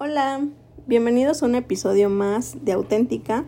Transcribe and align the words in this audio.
Hola, 0.00 0.46
bienvenidos 0.86 1.42
a 1.42 1.46
un 1.46 1.56
episodio 1.56 2.08
más 2.08 2.64
de 2.64 2.70
Auténtica. 2.70 3.44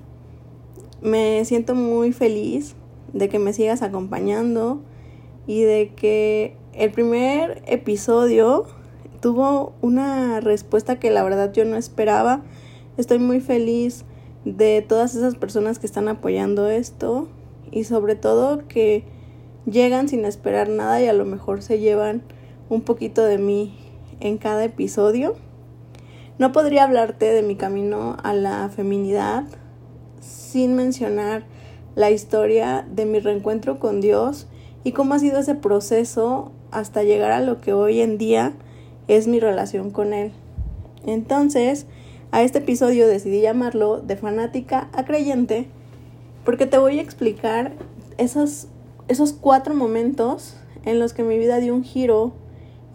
Me 1.00 1.44
siento 1.44 1.76
muy 1.76 2.10
feliz 2.12 2.74
de 3.12 3.28
que 3.28 3.38
me 3.38 3.52
sigas 3.52 3.82
acompañando 3.82 4.82
y 5.46 5.62
de 5.62 5.94
que 5.94 6.56
el 6.72 6.90
primer 6.90 7.62
episodio 7.66 8.66
tuvo 9.20 9.74
una 9.80 10.40
respuesta 10.40 10.98
que 10.98 11.12
la 11.12 11.22
verdad 11.22 11.52
yo 11.52 11.64
no 11.64 11.76
esperaba. 11.76 12.42
Estoy 12.96 13.20
muy 13.20 13.38
feliz 13.38 14.04
de 14.44 14.82
todas 14.82 15.14
esas 15.14 15.36
personas 15.36 15.78
que 15.78 15.86
están 15.86 16.08
apoyando 16.08 16.68
esto 16.68 17.28
y 17.70 17.84
sobre 17.84 18.16
todo 18.16 18.66
que 18.66 19.04
llegan 19.66 20.08
sin 20.08 20.24
esperar 20.24 20.68
nada 20.68 21.00
y 21.00 21.06
a 21.06 21.12
lo 21.12 21.26
mejor 21.26 21.62
se 21.62 21.78
llevan 21.78 22.22
un 22.68 22.80
poquito 22.80 23.22
de 23.22 23.38
mí 23.38 23.78
en 24.18 24.36
cada 24.36 24.64
episodio. 24.64 25.36
No 26.40 26.52
podría 26.52 26.84
hablarte 26.84 27.34
de 27.34 27.42
mi 27.42 27.54
camino 27.54 28.16
a 28.22 28.32
la 28.32 28.70
feminidad 28.70 29.44
sin 30.22 30.74
mencionar 30.74 31.44
la 31.96 32.10
historia 32.10 32.86
de 32.90 33.04
mi 33.04 33.18
reencuentro 33.18 33.78
con 33.78 34.00
Dios 34.00 34.46
y 34.82 34.92
cómo 34.92 35.12
ha 35.12 35.18
sido 35.18 35.40
ese 35.40 35.54
proceso 35.54 36.50
hasta 36.70 37.02
llegar 37.02 37.30
a 37.30 37.42
lo 37.42 37.60
que 37.60 37.74
hoy 37.74 38.00
en 38.00 38.16
día 38.16 38.54
es 39.06 39.26
mi 39.26 39.38
relación 39.38 39.90
con 39.90 40.14
Él. 40.14 40.32
Entonces, 41.04 41.84
a 42.32 42.42
este 42.42 42.60
episodio 42.60 43.06
decidí 43.06 43.42
llamarlo 43.42 44.00
de 44.00 44.16
fanática 44.16 44.88
a 44.94 45.04
creyente 45.04 45.66
porque 46.46 46.64
te 46.64 46.78
voy 46.78 47.00
a 47.00 47.02
explicar 47.02 47.72
esos, 48.16 48.68
esos 49.08 49.34
cuatro 49.34 49.74
momentos 49.74 50.56
en 50.86 51.00
los 51.00 51.12
que 51.12 51.22
mi 51.22 51.36
vida 51.36 51.58
dio 51.58 51.74
un 51.74 51.84
giro 51.84 52.32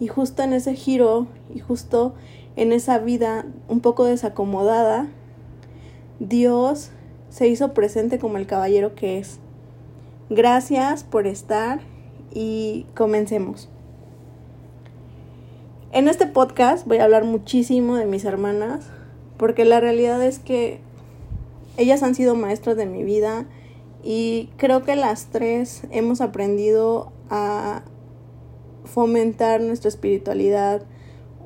y 0.00 0.08
justo 0.08 0.42
en 0.42 0.52
ese 0.52 0.74
giro 0.74 1.28
y 1.54 1.60
justo 1.60 2.14
en 2.56 2.72
esa 2.72 2.98
vida 2.98 3.46
un 3.68 3.80
poco 3.80 4.04
desacomodada, 4.04 5.08
Dios 6.18 6.90
se 7.28 7.48
hizo 7.48 7.74
presente 7.74 8.18
como 8.18 8.38
el 8.38 8.46
caballero 8.46 8.94
que 8.94 9.18
es. 9.18 9.38
Gracias 10.30 11.04
por 11.04 11.26
estar 11.26 11.80
y 12.32 12.86
comencemos. 12.94 13.68
En 15.92 16.08
este 16.08 16.26
podcast 16.26 16.86
voy 16.86 16.98
a 16.98 17.04
hablar 17.04 17.24
muchísimo 17.24 17.96
de 17.96 18.06
mis 18.06 18.24
hermanas 18.24 18.86
porque 19.36 19.64
la 19.64 19.80
realidad 19.80 20.22
es 20.22 20.38
que 20.38 20.80
ellas 21.76 22.02
han 22.02 22.14
sido 22.14 22.34
maestras 22.34 22.76
de 22.76 22.86
mi 22.86 23.04
vida 23.04 23.46
y 24.02 24.50
creo 24.56 24.82
que 24.82 24.96
las 24.96 25.26
tres 25.26 25.82
hemos 25.90 26.20
aprendido 26.20 27.12
a 27.28 27.82
fomentar 28.84 29.60
nuestra 29.60 29.88
espiritualidad, 29.88 30.82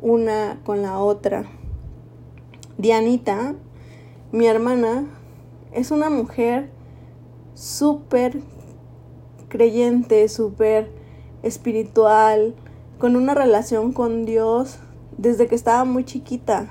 una 0.03 0.61
con 0.65 0.83
la 0.83 0.99
otra. 0.99 1.45
Dianita, 2.79 3.55
mi 4.33 4.47
hermana, 4.47 5.07
es 5.73 5.91
una 5.91 6.11
mujer 6.11 6.71
súper 7.55 8.41
creyente, 9.49 10.29
súper 10.29 10.91
espiritual, 11.43 12.55
con 12.99 13.17
una 13.17 13.35
relación 13.35 13.93
con 13.93 14.25
Dios 14.25 14.79
desde 15.17 15.47
que 15.47 15.55
estaba 15.55 15.85
muy 15.85 16.05
chiquita. 16.05 16.69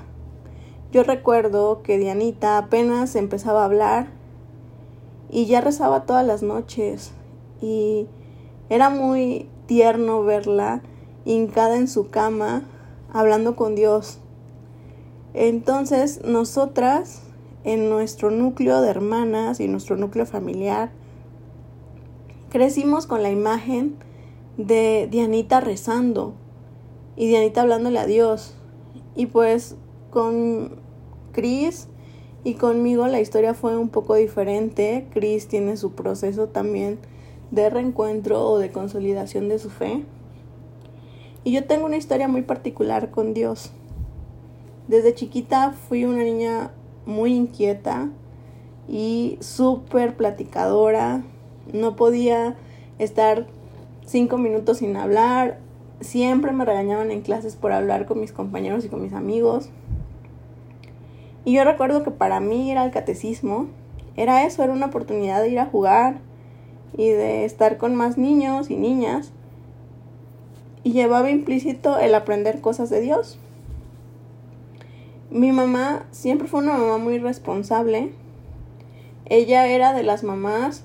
Yo 0.92 1.02
recuerdo 1.04 1.82
que 1.82 1.98
Dianita 1.98 2.58
apenas 2.58 3.14
empezaba 3.14 3.62
a 3.62 3.66
hablar 3.66 4.08
y 5.30 5.46
ya 5.46 5.60
rezaba 5.60 6.06
todas 6.06 6.26
las 6.26 6.42
noches 6.42 7.12
y 7.60 8.08
era 8.68 8.90
muy 8.90 9.48
tierno 9.66 10.24
verla 10.24 10.82
hincada 11.24 11.76
en 11.76 11.86
su 11.86 12.10
cama 12.10 12.64
hablando 13.12 13.56
con 13.56 13.74
Dios. 13.74 14.18
Entonces, 15.34 16.22
nosotras, 16.24 17.22
en 17.64 17.88
nuestro 17.88 18.30
núcleo 18.30 18.80
de 18.80 18.90
hermanas 18.90 19.60
y 19.60 19.68
nuestro 19.68 19.96
núcleo 19.96 20.26
familiar, 20.26 20.90
crecimos 22.50 23.06
con 23.06 23.22
la 23.22 23.30
imagen 23.30 23.96
de 24.56 25.08
Dianita 25.10 25.60
rezando 25.60 26.34
y 27.16 27.28
Dianita 27.28 27.62
hablándole 27.62 27.98
a 27.98 28.06
Dios. 28.06 28.54
Y 29.14 29.26
pues 29.26 29.76
con 30.10 30.76
Cris 31.32 31.88
y 32.42 32.54
conmigo 32.54 33.06
la 33.06 33.20
historia 33.20 33.54
fue 33.54 33.76
un 33.76 33.88
poco 33.88 34.14
diferente. 34.14 35.06
Cris 35.12 35.46
tiene 35.46 35.76
su 35.76 35.92
proceso 35.92 36.48
también 36.48 36.98
de 37.50 37.70
reencuentro 37.70 38.42
o 38.48 38.58
de 38.58 38.70
consolidación 38.70 39.48
de 39.48 39.58
su 39.58 39.70
fe. 39.70 40.04
Y 41.42 41.52
yo 41.52 41.64
tengo 41.64 41.86
una 41.86 41.96
historia 41.96 42.28
muy 42.28 42.42
particular 42.42 43.10
con 43.10 43.32
Dios. 43.32 43.72
Desde 44.88 45.14
chiquita 45.14 45.72
fui 45.72 46.04
una 46.04 46.22
niña 46.22 46.72
muy 47.06 47.34
inquieta 47.34 48.10
y 48.86 49.38
súper 49.40 50.16
platicadora. 50.16 51.22
No 51.72 51.96
podía 51.96 52.56
estar 52.98 53.46
cinco 54.04 54.36
minutos 54.36 54.78
sin 54.78 54.96
hablar. 54.96 55.58
Siempre 56.00 56.52
me 56.52 56.66
regañaban 56.66 57.10
en 57.10 57.22
clases 57.22 57.56
por 57.56 57.72
hablar 57.72 58.04
con 58.04 58.20
mis 58.20 58.32
compañeros 58.32 58.84
y 58.84 58.88
con 58.88 59.00
mis 59.00 59.14
amigos. 59.14 59.70
Y 61.46 61.54
yo 61.54 61.64
recuerdo 61.64 62.02
que 62.02 62.10
para 62.10 62.40
mí 62.40 62.70
ir 62.70 62.76
al 62.76 62.90
catecismo 62.90 63.68
era 64.14 64.44
eso, 64.44 64.62
era 64.62 64.74
una 64.74 64.86
oportunidad 64.86 65.40
de 65.40 65.48
ir 65.48 65.58
a 65.58 65.66
jugar 65.66 66.18
y 66.98 67.08
de 67.08 67.46
estar 67.46 67.78
con 67.78 67.94
más 67.94 68.18
niños 68.18 68.70
y 68.70 68.76
niñas 68.76 69.32
y 70.82 70.92
llevaba 70.92 71.30
implícito 71.30 71.98
el 71.98 72.14
aprender 72.14 72.60
cosas 72.60 72.90
de 72.90 73.00
Dios. 73.00 73.38
Mi 75.30 75.52
mamá 75.52 76.06
siempre 76.10 76.48
fue 76.48 76.60
una 76.60 76.76
mamá 76.76 76.98
muy 76.98 77.18
responsable. 77.18 78.10
Ella 79.26 79.66
era 79.68 79.92
de 79.92 80.02
las 80.02 80.24
mamás 80.24 80.82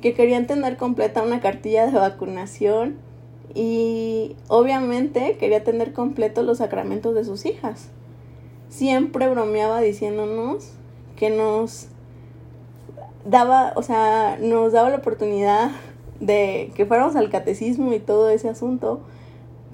que 0.00 0.14
querían 0.14 0.46
tener 0.46 0.76
completa 0.76 1.22
una 1.22 1.40
cartilla 1.40 1.86
de 1.86 1.92
vacunación 1.92 2.96
y 3.54 4.34
obviamente 4.48 5.36
quería 5.38 5.62
tener 5.62 5.92
completos 5.92 6.44
los 6.44 6.58
sacramentos 6.58 7.14
de 7.14 7.24
sus 7.24 7.46
hijas. 7.46 7.88
Siempre 8.68 9.28
bromeaba 9.28 9.80
diciéndonos 9.80 10.72
que 11.16 11.30
nos 11.30 11.86
daba, 13.24 13.72
o 13.76 13.82
sea, 13.82 14.38
nos 14.40 14.72
daba 14.72 14.90
la 14.90 14.96
oportunidad 14.96 15.70
de 16.18 16.72
que 16.74 16.86
fuéramos 16.86 17.14
al 17.14 17.30
catecismo 17.30 17.92
y 17.92 18.00
todo 18.00 18.28
ese 18.30 18.48
asunto 18.48 19.00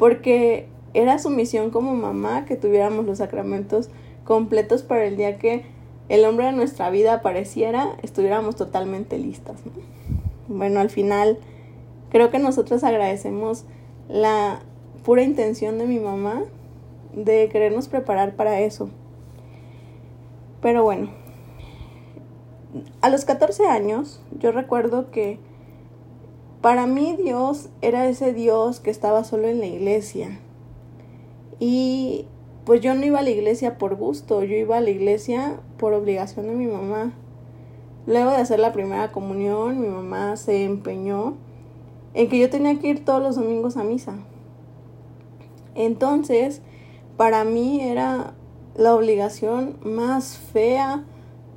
porque 0.00 0.66
era 0.94 1.18
su 1.18 1.28
misión 1.28 1.70
como 1.70 1.94
mamá 1.94 2.46
que 2.46 2.56
tuviéramos 2.56 3.04
los 3.04 3.18
sacramentos 3.18 3.90
completos 4.24 4.82
para 4.82 5.04
el 5.04 5.18
día 5.18 5.36
que 5.36 5.66
el 6.08 6.24
hombre 6.24 6.46
de 6.46 6.52
nuestra 6.52 6.88
vida 6.88 7.12
apareciera, 7.12 7.98
estuviéramos 8.02 8.56
totalmente 8.56 9.18
listas. 9.18 9.60
Bueno, 10.48 10.80
al 10.80 10.88
final 10.88 11.36
creo 12.08 12.30
que 12.30 12.38
nosotros 12.38 12.82
agradecemos 12.82 13.66
la 14.08 14.62
pura 15.04 15.22
intención 15.22 15.76
de 15.76 15.84
mi 15.84 15.98
mamá 15.98 16.44
de 17.12 17.50
querernos 17.50 17.88
preparar 17.88 18.36
para 18.36 18.60
eso. 18.60 18.88
Pero 20.62 20.82
bueno, 20.82 21.10
a 23.02 23.10
los 23.10 23.26
14 23.26 23.66
años 23.66 24.22
yo 24.38 24.50
recuerdo 24.50 25.10
que 25.10 25.38
para 26.60 26.86
mí 26.86 27.16
Dios 27.16 27.68
era 27.80 28.08
ese 28.08 28.32
Dios 28.32 28.80
que 28.80 28.90
estaba 28.90 29.24
solo 29.24 29.48
en 29.48 29.60
la 29.60 29.66
iglesia. 29.66 30.38
Y 31.58 32.26
pues 32.64 32.80
yo 32.80 32.94
no 32.94 33.04
iba 33.04 33.20
a 33.20 33.22
la 33.22 33.30
iglesia 33.30 33.78
por 33.78 33.96
gusto, 33.96 34.44
yo 34.44 34.56
iba 34.56 34.76
a 34.76 34.80
la 34.80 34.90
iglesia 34.90 35.60
por 35.78 35.92
obligación 35.92 36.46
de 36.46 36.54
mi 36.54 36.66
mamá. 36.66 37.12
Luego 38.06 38.30
de 38.30 38.36
hacer 38.36 38.60
la 38.60 38.72
primera 38.72 39.12
comunión, 39.12 39.80
mi 39.80 39.88
mamá 39.88 40.36
se 40.36 40.64
empeñó 40.64 41.34
en 42.14 42.28
que 42.28 42.38
yo 42.38 42.50
tenía 42.50 42.78
que 42.78 42.88
ir 42.88 43.04
todos 43.04 43.22
los 43.22 43.36
domingos 43.36 43.76
a 43.76 43.84
misa. 43.84 44.18
Entonces, 45.74 46.60
para 47.16 47.44
mí 47.44 47.80
era 47.80 48.34
la 48.74 48.94
obligación 48.94 49.76
más 49.82 50.36
fea, 50.36 51.04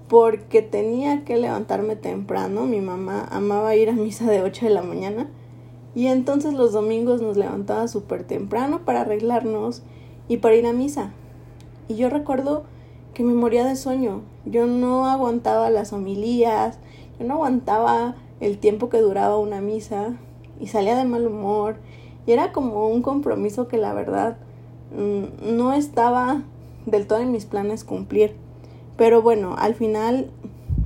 porque 0.08 0.62
tenía 0.62 1.24
que 1.24 1.38
levantarme 1.38 1.96
temprano. 1.96 2.66
Mi 2.66 2.82
mamá 2.82 3.28
amaba 3.32 3.76
ir 3.76 3.90
a 3.90 3.94
misa 3.94 4.30
de 4.30 4.42
8 4.42 4.66
de 4.66 4.72
la 4.72 4.84
mañana 4.84 5.28
y 5.96 6.08
entonces 6.08 6.54
los 6.54 6.74
domingos 6.74 7.22
nos 7.22 7.38
levantaba 7.38 7.88
súper 7.88 8.24
temprano 8.24 8.82
para 8.84 9.02
arreglarnos 9.02 9.84
y 10.28 10.38
para 10.38 10.56
ir 10.56 10.66
a 10.66 10.74
misa. 10.74 11.12
Y 11.88 11.96
yo 11.96 12.10
recuerdo 12.10 12.64
que 13.14 13.24
me 13.24 13.34
moría 13.34 13.66
de 13.66 13.76
sueño. 13.76 14.22
Yo 14.46 14.66
no 14.66 15.06
aguantaba 15.06 15.70
las 15.70 15.94
homilías, 15.94 16.80
yo 17.20 17.26
no 17.26 17.36
aguantaba 17.36 18.16
el 18.40 18.58
tiempo 18.58 18.90
que 18.90 19.00
duraba 19.00 19.38
una 19.38 19.62
misa 19.62 20.16
y 20.60 20.68
salía 20.68 20.98
de 20.98 21.06
mal 21.06 21.28
humor. 21.28 21.76
Y 22.26 22.32
era 22.32 22.52
como 22.52 22.88
un 22.88 23.02
compromiso 23.02 23.68
que 23.68 23.78
la 23.78 23.94
verdad 23.94 24.38
mm, 24.96 25.56
no 25.56 25.74
estaba 25.74 26.42
del 26.86 27.06
todo 27.06 27.20
en 27.20 27.32
mis 27.32 27.46
planes 27.46 27.84
cumplir. 27.84 28.36
Pero 28.98 29.22
bueno, 29.22 29.56
al 29.58 29.76
final 29.76 30.30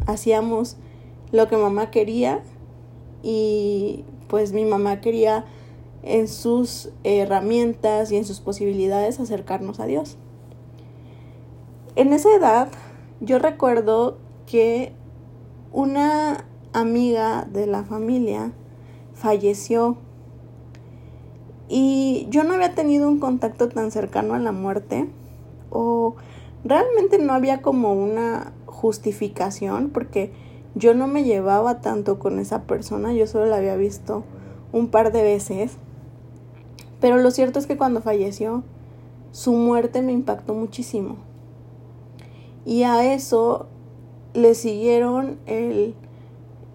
hacíamos 0.05 0.77
lo 1.31 1.47
que 1.47 1.57
mamá 1.57 1.91
quería 1.91 2.41
y 3.21 4.05
pues 4.27 4.53
mi 4.53 4.65
mamá 4.65 5.01
quería 5.01 5.45
en 6.03 6.27
sus 6.27 6.89
herramientas 7.03 8.11
y 8.11 8.17
en 8.17 8.25
sus 8.25 8.39
posibilidades 8.39 9.19
acercarnos 9.19 9.79
a 9.79 9.85
Dios. 9.85 10.17
En 11.95 12.13
esa 12.13 12.33
edad 12.33 12.69
yo 13.19 13.39
recuerdo 13.39 14.17
que 14.45 14.93
una 15.73 16.45
amiga 16.71 17.47
de 17.51 17.67
la 17.67 17.83
familia 17.83 18.51
falleció 19.13 19.97
y 21.67 22.27
yo 22.29 22.43
no 22.43 22.53
había 22.53 22.75
tenido 22.75 23.09
un 23.09 23.19
contacto 23.19 23.67
tan 23.67 23.91
cercano 23.91 24.35
a 24.35 24.39
la 24.39 24.51
muerte 24.51 25.09
o 25.69 26.15
realmente 26.63 27.17
no 27.17 27.33
había 27.33 27.61
como 27.61 27.93
una 27.93 28.53
justificación 28.65 29.89
porque 29.89 30.31
yo 30.75 30.93
no 30.93 31.07
me 31.07 31.23
llevaba 31.23 31.81
tanto 31.81 32.19
con 32.19 32.39
esa 32.39 32.63
persona, 32.63 33.13
yo 33.13 33.25
solo 33.27 33.45
la 33.47 33.57
había 33.57 33.75
visto 33.75 34.23
un 34.71 34.89
par 34.89 35.11
de 35.11 35.23
veces. 35.23 35.77
Pero 36.99 37.17
lo 37.17 37.31
cierto 37.31 37.59
es 37.59 37.67
que 37.67 37.77
cuando 37.77 38.01
falleció, 38.01 38.63
su 39.31 39.53
muerte 39.53 40.01
me 40.01 40.13
impactó 40.13 40.53
muchísimo. 40.53 41.17
Y 42.65 42.83
a 42.83 43.13
eso 43.13 43.67
le 44.33 44.53
siguieron 44.55 45.37
el 45.45 45.95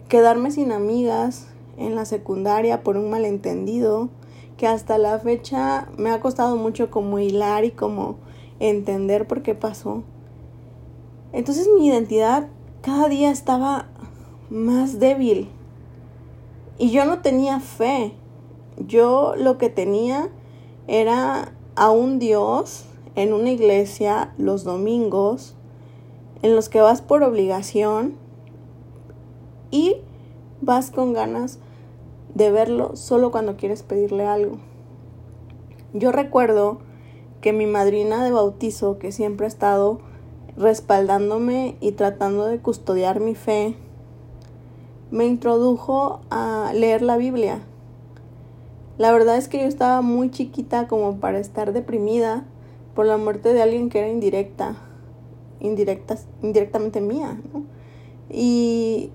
quedarme 0.09 0.51
sin 0.51 0.73
amigas 0.73 1.49
en 1.77 1.95
la 1.95 2.05
secundaria 2.05 2.83
por 2.83 2.97
un 2.97 3.11
malentendido, 3.11 4.09
que 4.57 4.67
hasta 4.67 4.99
la 4.99 5.19
fecha 5.19 5.89
me 5.97 6.11
ha 6.11 6.21
costado 6.21 6.57
mucho 6.57 6.91
como 6.91 7.19
hilar 7.19 7.65
y 7.65 7.71
como 7.71 8.17
entender 8.69 9.27
por 9.27 9.43
qué 9.43 9.55
pasó. 9.55 10.03
Entonces 11.33 11.69
mi 11.77 11.89
identidad 11.89 12.49
cada 12.83 13.09
día 13.09 13.31
estaba 13.31 13.89
más 14.51 14.99
débil 14.99 15.49
y 16.79 16.91
yo 16.91 17.05
no 17.05 17.21
tenía 17.21 17.61
fe. 17.61 18.13
Yo 18.77 19.35
lo 19.37 19.59
que 19.59 19.69
tenía 19.69 20.31
era 20.87 21.53
a 21.77 21.91
un 21.91 22.19
Dios 22.19 22.85
en 23.15 23.33
una 23.33 23.51
iglesia 23.51 24.33
los 24.39 24.65
domingos 24.65 25.55
en 26.43 26.55
los 26.57 26.69
que 26.69 26.81
vas 26.81 27.03
por 27.03 27.23
obligación 27.23 28.15
y 29.71 29.97
vas 30.61 30.91
con 30.91 31.13
ganas 31.13 31.59
de 32.35 32.51
verlo 32.51 32.97
solo 32.97 33.31
cuando 33.31 33.57
quieres 33.57 33.83
pedirle 33.83 34.27
algo. 34.27 34.59
Yo 35.93 36.13
recuerdo 36.13 36.79
que 37.43 37.53
mi 37.53 37.67
madrina 37.67 38.25
de 38.25 38.31
bautizo, 38.31 38.99
que 38.99 39.13
siempre 39.13 39.45
ha 39.45 39.49
estado 39.49 39.99
respaldándome 40.57 41.77
y 41.81 41.93
tratando 41.93 42.47
de 42.47 42.61
custodiar 42.61 43.21
mi 43.21 43.35
fe, 43.35 43.75
me 45.11 45.27
introdujo 45.27 46.21
a 46.31 46.71
leer 46.73 47.03
la 47.03 47.17
Biblia. 47.17 47.61
La 48.97 49.11
verdad 49.11 49.37
es 49.37 49.49
que 49.49 49.59
yo 49.59 49.65
estaba 49.65 50.03
muy 50.03 50.31
chiquita 50.31 50.87
como 50.87 51.19
para 51.19 51.41
estar 51.41 51.73
deprimida 51.73 52.45
por 52.95 53.07
la 53.07 53.17
muerte 53.17 53.53
de 53.53 53.61
alguien 53.61 53.91
que 53.91 53.99
era 53.99 54.09
indirecta, 54.09 54.77
indirecta 55.61 56.17
indirectamente 56.43 57.01
mía, 57.01 57.37
Y 58.31 59.11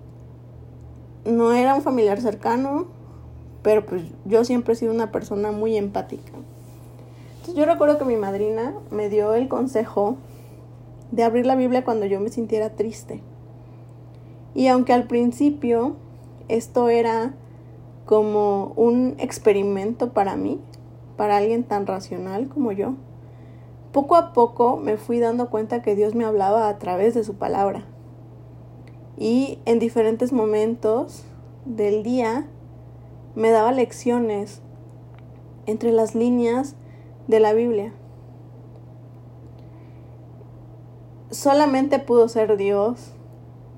no 1.25 1.53
era 1.53 1.75
un 1.75 1.81
familiar 1.81 2.19
cercano, 2.19 2.87
pero 3.63 3.85
pues 3.85 4.03
yo 4.25 4.43
siempre 4.43 4.73
he 4.73 4.75
sido 4.75 4.93
una 4.93 5.11
persona 5.11 5.51
muy 5.51 5.77
empática 5.77 6.33
yo 7.55 7.65
recuerdo 7.65 7.97
que 7.97 8.05
mi 8.05 8.15
madrina 8.15 8.73
me 8.91 9.09
dio 9.09 9.33
el 9.33 9.47
consejo 9.47 10.17
de 11.11 11.23
abrir 11.23 11.45
la 11.45 11.55
Biblia 11.55 11.83
cuando 11.83 12.05
yo 12.05 12.19
me 12.19 12.29
sintiera 12.29 12.71
triste. 12.71 13.21
Y 14.53 14.67
aunque 14.67 14.93
al 14.93 15.07
principio 15.07 15.95
esto 16.47 16.89
era 16.89 17.33
como 18.05 18.73
un 18.75 19.15
experimento 19.19 20.13
para 20.13 20.35
mí, 20.35 20.59
para 21.15 21.37
alguien 21.37 21.63
tan 21.63 21.85
racional 21.85 22.47
como 22.47 22.71
yo, 22.71 22.93
poco 23.91 24.15
a 24.15 24.33
poco 24.33 24.77
me 24.77 24.97
fui 24.97 25.19
dando 25.19 25.49
cuenta 25.49 25.81
que 25.81 25.95
Dios 25.95 26.15
me 26.15 26.25
hablaba 26.25 26.69
a 26.69 26.77
través 26.79 27.13
de 27.13 27.23
su 27.23 27.35
palabra. 27.35 27.85
Y 29.17 29.59
en 29.65 29.79
diferentes 29.79 30.31
momentos 30.31 31.23
del 31.65 32.03
día 32.03 32.47
me 33.35 33.49
daba 33.49 33.71
lecciones 33.71 34.61
entre 35.65 35.91
las 35.91 36.15
líneas 36.15 36.75
de 37.27 37.39
la 37.39 37.53
Biblia. 37.53 37.93
Solamente 41.29 41.99
pudo 41.99 42.29
ser 42.29 42.57
Dios 42.57 43.13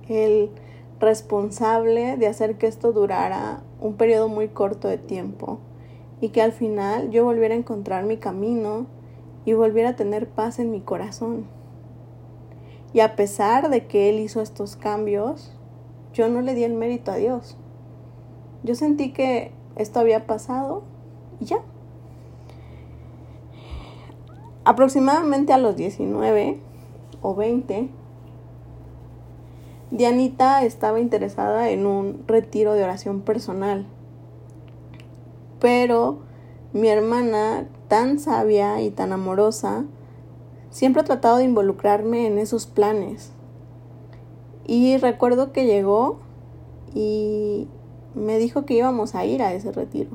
el 0.07 0.51
responsable 0.99 2.17
de 2.17 2.27
hacer 2.27 2.57
que 2.57 2.67
esto 2.67 2.91
durara 2.91 3.61
un 3.79 3.95
periodo 3.95 4.27
muy 4.27 4.49
corto 4.49 4.87
de 4.87 4.97
tiempo 4.97 5.59
y 6.21 6.29
que 6.29 6.41
al 6.41 6.51
final 6.51 7.09
yo 7.11 7.23
volviera 7.23 7.55
a 7.55 7.57
encontrar 7.57 8.05
mi 8.05 8.17
camino 8.17 8.87
y 9.45 9.53
volviera 9.53 9.89
a 9.89 9.95
tener 9.95 10.29
paz 10.29 10.59
en 10.59 10.71
mi 10.71 10.81
corazón. 10.81 11.47
Y 12.93 12.99
a 12.99 13.15
pesar 13.15 13.69
de 13.69 13.87
que 13.87 14.09
Él 14.09 14.19
hizo 14.19 14.41
estos 14.41 14.75
cambios, 14.75 15.55
yo 16.13 16.27
no 16.27 16.41
le 16.41 16.55
di 16.55 16.63
el 16.63 16.73
mérito 16.73 17.11
a 17.11 17.15
Dios. 17.15 17.57
Yo 18.63 18.75
sentí 18.75 19.13
que 19.13 19.51
esto 19.75 19.99
había 19.99 20.27
pasado 20.27 20.83
y 21.39 21.45
ya. 21.45 21.59
Aproximadamente 24.69 25.51
a 25.51 25.57
los 25.57 25.75
19 25.75 26.59
o 27.23 27.33
20, 27.33 27.89
Dianita 29.89 30.63
estaba 30.63 30.99
interesada 30.99 31.71
en 31.71 31.87
un 31.87 32.23
retiro 32.27 32.73
de 32.73 32.83
oración 32.83 33.21
personal. 33.21 33.87
Pero 35.59 36.19
mi 36.71 36.87
hermana, 36.87 37.67
tan 37.87 38.19
sabia 38.19 38.79
y 38.83 38.91
tan 38.91 39.11
amorosa, 39.11 39.85
siempre 40.69 41.01
ha 41.01 41.05
tratado 41.05 41.37
de 41.37 41.45
involucrarme 41.45 42.27
en 42.27 42.37
esos 42.37 42.67
planes. 42.67 43.31
Y 44.67 44.97
recuerdo 44.97 45.51
que 45.51 45.65
llegó 45.65 46.19
y 46.93 47.67
me 48.13 48.37
dijo 48.37 48.65
que 48.65 48.75
íbamos 48.75 49.15
a 49.15 49.25
ir 49.25 49.41
a 49.41 49.51
ese 49.51 49.71
retiro, 49.71 50.11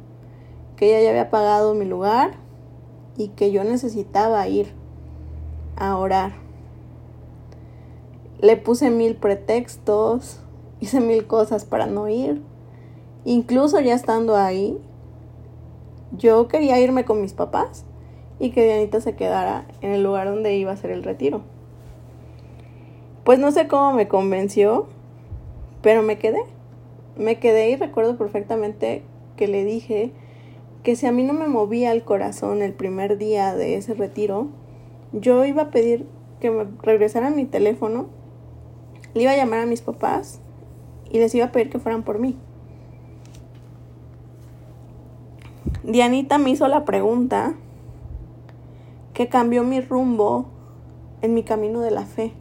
que 0.76 0.90
ella 0.90 1.02
ya 1.02 1.10
había 1.10 1.28
pagado 1.28 1.74
mi 1.74 1.86
lugar 1.86 2.43
y 3.16 3.28
que 3.28 3.52
yo 3.52 3.64
necesitaba 3.64 4.46
ir 4.48 4.72
a 5.76 5.96
orar. 5.96 6.32
Le 8.40 8.56
puse 8.56 8.90
mil 8.90 9.16
pretextos, 9.16 10.40
hice 10.80 11.00
mil 11.00 11.26
cosas 11.26 11.64
para 11.64 11.86
no 11.86 12.08
ir. 12.08 12.42
Incluso 13.24 13.80
ya 13.80 13.94
estando 13.94 14.36
ahí, 14.36 14.78
yo 16.12 16.46
quería 16.48 16.78
irme 16.78 17.04
con 17.04 17.20
mis 17.20 17.32
papás 17.32 17.84
y 18.38 18.50
que 18.50 18.64
Dianita 18.64 19.00
se 19.00 19.16
quedara 19.16 19.66
en 19.80 19.92
el 19.92 20.02
lugar 20.02 20.28
donde 20.28 20.56
iba 20.56 20.72
a 20.72 20.76
ser 20.76 20.90
el 20.90 21.02
retiro. 21.02 21.42
Pues 23.24 23.38
no 23.38 23.50
sé 23.50 23.68
cómo 23.68 23.92
me 23.92 24.06
convenció, 24.08 24.86
pero 25.80 26.02
me 26.02 26.18
quedé. 26.18 26.42
Me 27.16 27.38
quedé 27.38 27.70
y 27.70 27.76
recuerdo 27.76 28.18
perfectamente 28.18 29.02
que 29.36 29.48
le 29.48 29.64
dije 29.64 30.12
que 30.84 30.96
si 30.96 31.06
a 31.06 31.12
mí 31.12 31.24
no 31.24 31.32
me 31.32 31.48
movía 31.48 31.92
el 31.92 32.04
corazón 32.04 32.60
el 32.60 32.74
primer 32.74 33.16
día 33.16 33.54
de 33.54 33.76
ese 33.76 33.94
retiro, 33.94 34.48
yo 35.12 35.44
iba 35.46 35.62
a 35.62 35.70
pedir 35.70 36.06
que 36.40 36.50
me 36.50 36.66
regresaran 36.82 37.34
mi 37.34 37.46
teléfono, 37.46 38.06
le 39.14 39.22
iba 39.22 39.32
a 39.32 39.36
llamar 39.36 39.60
a 39.60 39.66
mis 39.66 39.80
papás 39.80 40.40
y 41.10 41.18
les 41.18 41.34
iba 41.34 41.46
a 41.46 41.52
pedir 41.52 41.70
que 41.70 41.78
fueran 41.78 42.02
por 42.02 42.18
mí. 42.18 42.36
Dianita 45.84 46.36
me 46.36 46.50
hizo 46.50 46.68
la 46.68 46.84
pregunta 46.84 47.54
que 49.14 49.30
cambió 49.30 49.64
mi 49.64 49.80
rumbo 49.80 50.46
en 51.22 51.32
mi 51.32 51.44
camino 51.44 51.80
de 51.80 51.92
la 51.92 52.04
fe. 52.04 52.34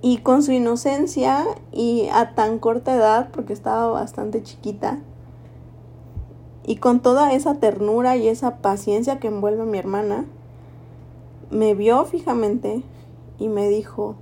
Y 0.00 0.18
con 0.18 0.42
su 0.42 0.50
inocencia 0.50 1.44
y 1.70 2.08
a 2.12 2.34
tan 2.34 2.58
corta 2.58 2.96
edad, 2.96 3.28
porque 3.32 3.52
estaba 3.52 3.86
bastante 3.86 4.42
chiquita, 4.42 4.98
y 6.64 6.76
con 6.76 7.00
toda 7.00 7.32
esa 7.32 7.54
ternura 7.54 8.16
y 8.16 8.28
esa 8.28 8.58
paciencia 8.58 9.18
que 9.18 9.28
envuelve 9.28 9.62
a 9.62 9.66
mi 9.66 9.78
hermana, 9.78 10.24
me 11.50 11.74
vio 11.74 12.04
fijamente 12.04 12.82
y 13.38 13.48
me 13.48 13.68
dijo, 13.68 14.14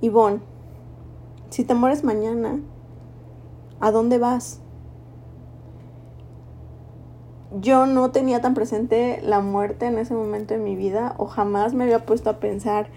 Ivonne, 0.00 0.40
si 1.50 1.64
te 1.64 1.74
mueres 1.74 2.02
mañana, 2.02 2.58
¿a 3.80 3.90
dónde 3.90 4.18
vas? 4.18 4.60
Yo 7.60 7.86
no 7.86 8.10
tenía 8.10 8.40
tan 8.40 8.54
presente 8.54 9.20
la 9.22 9.40
muerte 9.40 9.86
en 9.86 9.98
ese 9.98 10.14
momento 10.14 10.54
de 10.54 10.60
mi 10.60 10.76
vida 10.76 11.14
o 11.18 11.26
jamás 11.26 11.74
me 11.74 11.84
había 11.84 12.04
puesto 12.04 12.30
a 12.30 12.40
pensar 12.40 12.88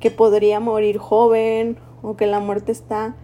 que 0.00 0.10
podría 0.10 0.58
morir 0.58 0.98
joven 0.98 1.78
o 2.02 2.16
que 2.16 2.26
la 2.26 2.40
muerte 2.40 2.72
está 2.72 3.14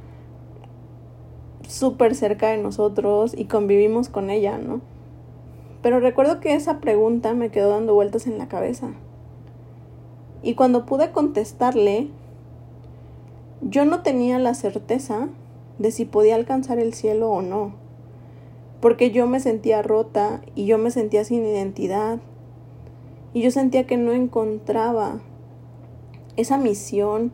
súper 1.66 2.14
cerca 2.14 2.48
de 2.48 2.58
nosotros 2.58 3.34
y 3.36 3.46
convivimos 3.46 4.08
con 4.08 4.30
ella, 4.30 4.58
¿no? 4.58 4.80
Pero 5.82 6.00
recuerdo 6.00 6.40
que 6.40 6.54
esa 6.54 6.80
pregunta 6.80 7.35
me 7.35 7.50
quedó 7.50 7.70
dando 7.70 7.94
vueltas 7.94 8.26
en 8.26 8.38
la 8.38 8.49
cabeza. 8.49 8.90
Y 10.42 10.54
cuando 10.54 10.87
pude 10.87 11.12
contestarle, 11.12 12.08
yo 13.61 13.85
no 13.85 14.02
tenía 14.02 14.38
la 14.38 14.54
certeza 14.54 15.28
de 15.78 15.90
si 15.90 16.04
podía 16.04 16.35
alcanzar 16.35 16.78
el 16.78 16.94
cielo 16.94 17.30
o 17.30 17.42
no. 17.42 17.75
Porque 18.80 19.11
yo 19.11 19.26
me 19.26 19.40
sentía 19.40 19.82
rota 19.82 20.40
y 20.54 20.66
yo 20.66 20.78
me 20.78 20.90
sentía 20.90 21.25
sin 21.25 21.44
identidad. 21.44 22.20
Y 23.35 23.42
yo 23.42 23.50
sentía 23.50 23.87
que 23.87 23.97
no 23.97 24.12
encontraba 24.12 25.20
esa 26.37 26.56
misión 26.56 27.32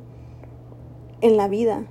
en 1.20 1.36
la 1.36 1.48
vida. 1.48 1.84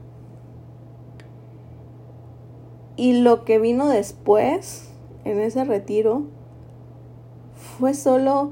Y 2.96 3.22
lo 3.22 3.44
que 3.46 3.60
vino 3.60 3.88
después, 3.88 4.92
en 5.26 5.40
ese 5.40 5.64
retiro, 5.64 6.24
fue 7.78 7.94
solo 7.94 8.52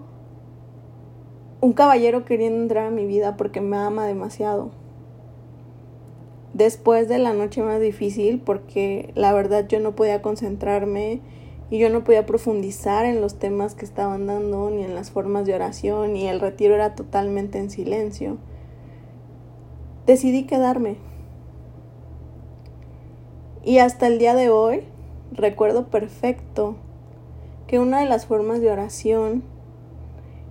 un 1.61 1.73
caballero 1.73 2.25
queriendo 2.25 2.61
entrar 2.61 2.87
a 2.87 2.91
mi 2.91 3.05
vida 3.05 3.37
porque 3.37 3.61
me 3.61 3.77
ama 3.77 4.07
demasiado. 4.07 4.71
Después 6.53 7.07
de 7.07 7.19
la 7.19 7.33
noche 7.33 7.61
más 7.61 7.79
difícil, 7.79 8.39
porque 8.39 9.11
la 9.15 9.31
verdad 9.31 9.67
yo 9.67 9.79
no 9.79 9.95
podía 9.95 10.21
concentrarme 10.21 11.21
y 11.69 11.77
yo 11.77 11.89
no 11.89 12.03
podía 12.03 12.25
profundizar 12.25 13.05
en 13.05 13.21
los 13.21 13.39
temas 13.39 13.75
que 13.75 13.85
estaban 13.85 14.27
dando, 14.27 14.69
ni 14.69 14.83
en 14.83 14.95
las 14.95 15.11
formas 15.11 15.45
de 15.45 15.53
oración, 15.53 16.17
y 16.17 16.27
el 16.27 16.41
retiro 16.41 16.75
era 16.75 16.95
totalmente 16.95 17.59
en 17.59 17.69
silencio. 17.69 18.37
Decidí 20.05 20.45
quedarme. 20.45 20.97
Y 23.63 23.77
hasta 23.77 24.07
el 24.07 24.17
día 24.17 24.33
de 24.33 24.49
hoy 24.49 24.83
recuerdo 25.31 25.87
perfecto 25.87 26.75
que 27.71 27.79
una 27.79 28.01
de 28.01 28.05
las 28.05 28.25
formas 28.25 28.59
de 28.59 28.69
oración 28.69 29.43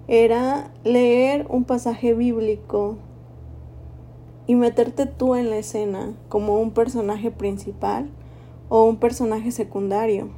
era 0.09 0.73
leer 0.85 1.45
un 1.51 1.65
pasaje 1.65 2.15
bíblico 2.15 2.97
y 4.47 4.55
meterte 4.55 5.05
tú 5.05 5.35
en 5.35 5.51
la 5.51 5.59
escena 5.59 6.15
como 6.31 6.59
un 6.59 6.71
personaje 6.71 7.31
principal 7.31 8.09
o 8.71 8.85
un 8.85 8.97
personaje 8.97 9.51
secundario. 9.51 10.31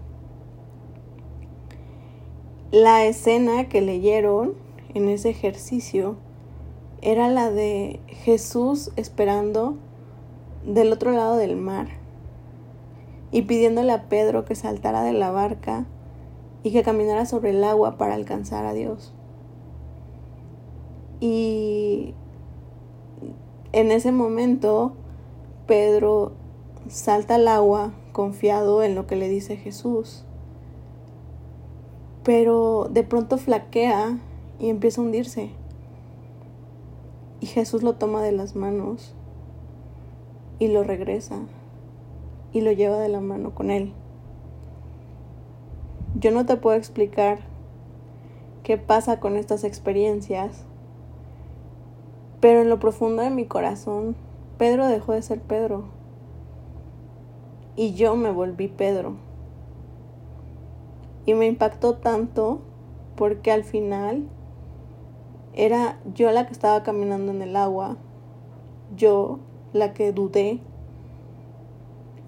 La 2.73 3.05
escena 3.05 3.69
que 3.69 3.81
leyeron 3.81 4.55
en 4.93 5.09
ese 5.09 5.31
ejercicio 5.31 6.17
era 7.01 7.29
la 7.29 7.53
de 7.53 8.01
Jesús 8.09 8.91
esperando 8.97 9.77
del 10.67 10.93
otro 10.93 11.13
lado 11.13 11.37
del 11.37 11.55
mar 11.55 11.87
y 13.31 13.43
pidiéndole 13.43 13.93
a 13.93 14.09
Pedro 14.09 14.45
que 14.45 14.57
saltara 14.57 15.05
de 15.05 15.13
la 15.13 15.31
barca 15.31 15.87
y 16.63 16.73
que 16.73 16.83
caminara 16.83 17.27
sobre 17.27 17.51
el 17.51 17.63
agua 17.65 17.99
para 17.99 18.15
alcanzar 18.15 18.67
a 18.67 18.73
Dios. 18.73 19.15
Y 21.21 22.15
en 23.73 23.91
ese 23.91 24.13
momento 24.13 24.93
Pedro 25.67 26.33
salta 26.89 27.37
al 27.37 27.49
agua 27.49 27.93
confiado 28.13 28.83
en 28.83 28.95
lo 28.95 29.07
que 29.07 29.17
le 29.17 29.29
dice 29.29 29.57
Jesús 29.57 30.25
pero 32.23 32.89
de 32.91 33.03
pronto 33.03 33.37
flaquea 33.37 34.19
y 34.59 34.69
empieza 34.69 35.01
a 35.01 35.05
hundirse. 35.05 35.51
Y 37.41 37.47
Jesús 37.47 37.83
lo 37.83 37.95
toma 37.95 38.23
de 38.23 38.33
las 38.33 38.55
manos 38.55 39.15
y 40.59 40.69
lo 40.69 40.85
regresa 40.85 41.41
y 42.53 42.61
lo 42.61 42.71
lleva 42.71 42.99
de 42.99 43.09
la 43.09 43.21
mano 43.21 43.55
con 43.55 43.71
él. 43.71 43.93
Yo 46.15 46.31
no 46.31 46.45
te 46.45 46.57
puedo 46.57 46.77
explicar 46.77 47.39
qué 48.63 48.77
pasa 48.77 49.19
con 49.19 49.37
estas 49.37 49.65
experiencias, 49.65 50.65
pero 52.41 52.61
en 52.61 52.69
lo 52.69 52.79
profundo 52.79 53.23
de 53.23 53.31
mi 53.31 53.47
corazón, 53.47 54.15
Pedro 54.59 54.87
dejó 54.89 55.13
de 55.13 55.23
ser 55.23 55.41
Pedro 55.41 55.85
y 57.77 57.95
yo 57.95 58.15
me 58.15 58.31
volví 58.31 58.69
Pedro. 58.69 59.15
Y 61.25 61.33
me 61.33 61.47
impactó 61.47 61.95
tanto 61.95 62.61
porque 63.17 63.51
al 63.51 63.65
final 63.65 64.29
era 65.55 65.99
yo 66.15 66.31
la 66.31 66.47
que 66.47 66.53
estaba 66.53 66.83
caminando 66.83 67.33
en 67.33 67.41
el 67.41 67.57
agua, 67.57 67.97
yo 68.97 69.39
la 69.73 69.95
que 69.95 70.13
dudé 70.13 70.61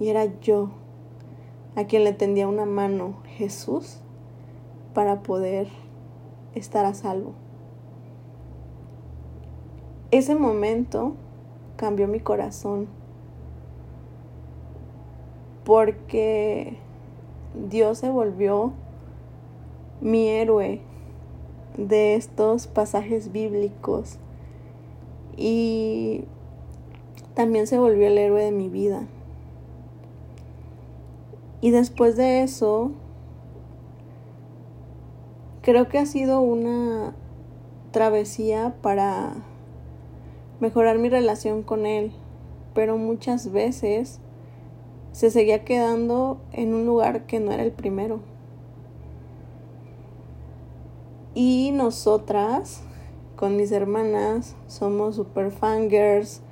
y 0.01 0.09
era 0.09 0.25
yo 0.41 0.71
a 1.77 1.85
quien 1.85 2.05
le 2.05 2.13
tendía 2.13 2.49
una 2.49 2.67
mano 2.67 3.17
Jesús 3.37 4.01
para 4.93 5.23
poder 5.23 5.69
estar 6.55 6.85
a 6.85 6.95
salvo. 6.95 7.33
Ese 10.11 10.37
momento 10.37 11.15
cambió 11.77 12.07
mi 12.07 12.21
corazón 12.21 12.87
porque 15.65 16.77
Dios 17.69 17.99
se 17.99 18.11
volvió 18.11 18.73
mi 20.01 20.29
héroe 20.29 20.81
de 21.77 22.15
estos 22.15 22.67
pasajes 22.69 23.33
bíblicos 23.33 24.19
y 25.37 26.25
también 27.35 27.67
se 27.67 27.79
volvió 27.79 28.07
el 28.07 28.19
héroe 28.19 28.45
de 28.45 28.53
mi 28.53 28.69
vida. 28.69 29.09
Y 31.65 31.71
después 31.71 32.15
de 32.15 32.43
eso, 32.43 32.91
creo 35.63 35.89
que 35.89 35.97
ha 35.97 36.05
sido 36.05 36.43
una 36.43 37.15
travesía 37.91 38.75
para 38.83 39.33
mejorar 40.61 40.99
mi 40.99 41.09
relación 41.09 41.63
con 41.63 41.87
él, 41.87 42.13
pero 42.75 42.99
muchas 42.99 43.51
veces 43.51 44.21
se 45.13 45.31
seguía 45.31 45.65
quedando 45.65 46.39
en 46.53 46.75
un 46.75 46.85
lugar 46.85 47.25
que 47.25 47.41
no 47.41 47.51
era 47.51 47.63
el 47.63 47.73
primero. 47.73 48.21
Y 51.33 51.73
nosotras, 51.73 52.83
con 53.37 53.57
mis 53.57 53.73
hermanas, 53.73 54.55
somos 54.67 55.17
super 55.17 55.51
fangirls 55.51 56.43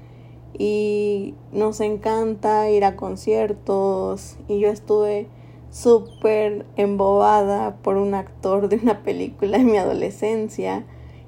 y 0.59 1.35
nos 1.53 1.81
encanta 1.81 2.71
ir 2.71 2.85
a 2.85 2.97
conciertos. 2.97 4.37
Y 4.49 4.61
yo 4.61 4.69
estuve 4.69 5.29
súper 5.71 6.67
embobada 6.77 7.77
por 7.77 7.97
un 7.97 8.15
actor 8.15 8.69
de 8.69 8.77
una 8.77 9.03
película 9.03 9.57
en 9.57 9.67
mi 9.67 9.79
adolescencia 9.79 10.85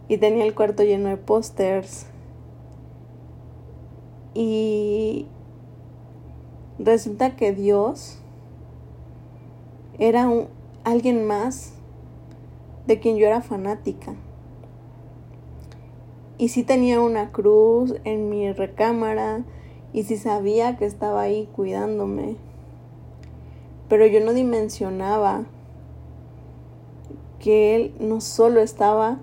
y 0.08 0.18
tenía 0.18 0.44
el 0.44 0.54
cuarto 0.54 0.82
lleno 0.82 1.08
de 1.08 1.16
pósters. 1.16 2.06
Y 4.34 5.26
resulta 6.78 7.36
que 7.36 7.52
Dios 7.52 8.18
era 9.98 10.28
un, 10.28 10.48
alguien 10.82 11.26
más 11.26 11.72
de 12.86 13.00
quien 13.00 13.16
yo 13.16 13.26
era 13.26 13.40
fanática. 13.40 14.14
Y 16.36 16.48
si 16.48 16.64
tenía 16.64 17.00
una 17.00 17.30
cruz 17.30 17.94
en 18.04 18.28
mi 18.28 18.52
recámara 18.52 19.44
y 19.92 20.02
si 20.02 20.16
sabía 20.16 20.76
que 20.76 20.84
estaba 20.84 21.22
ahí 21.22 21.48
cuidándome. 21.54 22.36
Pero 23.88 24.06
yo 24.06 24.20
no 24.20 24.32
dimensionaba 24.32 25.44
que 27.38 27.76
Él 27.76 27.94
no 28.00 28.20
solo 28.20 28.60
estaba 28.60 29.18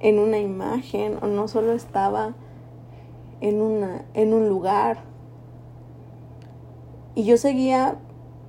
en 0.00 0.18
una 0.18 0.38
imagen 0.38 1.18
o 1.20 1.26
no 1.26 1.48
solo 1.48 1.72
estaba 1.72 2.34
en, 3.40 3.60
una, 3.60 4.04
en 4.14 4.32
un 4.32 4.48
lugar. 4.48 5.00
Y 7.14 7.24
yo 7.24 7.36
seguía 7.36 7.96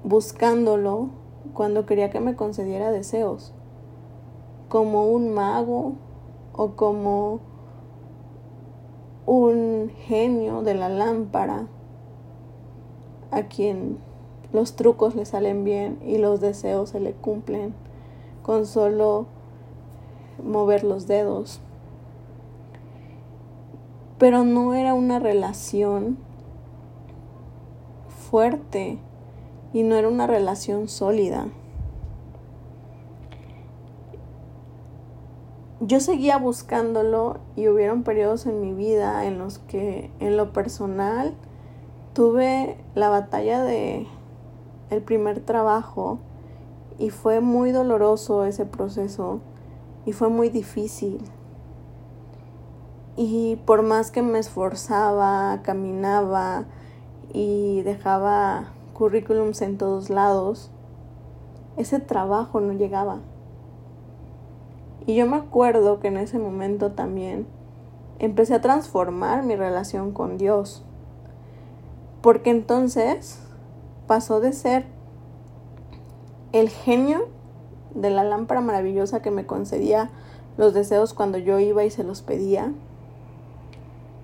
buscándolo 0.03 1.09
cuando 1.53 1.85
quería 1.85 2.09
que 2.09 2.19
me 2.19 2.35
concediera 2.35 2.91
deseos 2.91 3.53
como 4.69 5.07
un 5.07 5.33
mago 5.33 5.93
o 6.53 6.75
como 6.75 7.39
un 9.31 9.91
genio 10.07 10.63
de 10.63 10.73
la 10.73 10.89
lámpara 10.89 11.67
a 13.29 13.43
quien 13.43 13.99
los 14.51 14.75
trucos 14.75 15.13
le 15.13 15.23
salen 15.25 15.63
bien 15.63 15.99
y 16.03 16.17
los 16.17 16.41
deseos 16.41 16.89
se 16.89 16.99
le 16.99 17.13
cumplen 17.13 17.75
con 18.41 18.65
solo 18.65 19.27
mover 20.43 20.83
los 20.83 21.05
dedos. 21.05 21.61
Pero 24.17 24.43
no 24.43 24.73
era 24.73 24.95
una 24.95 25.19
relación 25.19 26.17
fuerte 28.31 28.97
y 29.73 29.83
no 29.83 29.95
era 29.95 30.07
una 30.07 30.25
relación 30.25 30.87
sólida. 30.87 31.49
Yo 35.89 35.99
seguía 35.99 36.37
buscándolo 36.37 37.39
y 37.55 37.67
hubieron 37.67 38.03
periodos 38.03 38.45
en 38.45 38.61
mi 38.61 38.73
vida 38.73 39.25
en 39.25 39.39
los 39.39 39.57
que 39.57 40.11
en 40.19 40.37
lo 40.37 40.53
personal 40.53 41.33
tuve 42.13 42.77
la 42.93 43.09
batalla 43.09 43.63
de 43.63 44.05
el 44.91 45.01
primer 45.01 45.39
trabajo 45.39 46.19
y 46.99 47.09
fue 47.09 47.39
muy 47.39 47.71
doloroso 47.71 48.45
ese 48.45 48.67
proceso 48.67 49.39
y 50.05 50.11
fue 50.11 50.29
muy 50.29 50.49
difícil. 50.49 51.23
Y 53.15 53.55
por 53.65 53.81
más 53.81 54.11
que 54.11 54.21
me 54.21 54.37
esforzaba, 54.37 55.63
caminaba 55.63 56.65
y 57.33 57.81
dejaba 57.81 58.73
currículums 58.93 59.63
en 59.63 59.79
todos 59.79 60.11
lados, 60.11 60.69
ese 61.77 61.99
trabajo 61.99 62.59
no 62.61 62.73
llegaba. 62.73 63.21
Y 65.05 65.15
yo 65.15 65.25
me 65.25 65.37
acuerdo 65.37 65.99
que 65.99 66.09
en 66.09 66.17
ese 66.17 66.39
momento 66.39 66.91
también 66.91 67.47
empecé 68.19 68.55
a 68.55 68.61
transformar 68.61 69.43
mi 69.43 69.55
relación 69.55 70.11
con 70.11 70.37
Dios. 70.37 70.83
Porque 72.21 72.49
entonces 72.49 73.39
pasó 74.07 74.39
de 74.39 74.53
ser 74.53 74.85
el 76.51 76.69
genio 76.69 77.27
de 77.93 78.09
la 78.09 78.23
lámpara 78.23 78.61
maravillosa 78.61 79.21
que 79.21 79.31
me 79.31 79.45
concedía 79.45 80.09
los 80.57 80.73
deseos 80.73 81.13
cuando 81.13 81.37
yo 81.37 81.59
iba 81.59 81.85
y 81.85 81.89
se 81.89 82.03
los 82.03 82.21
pedía, 82.21 82.73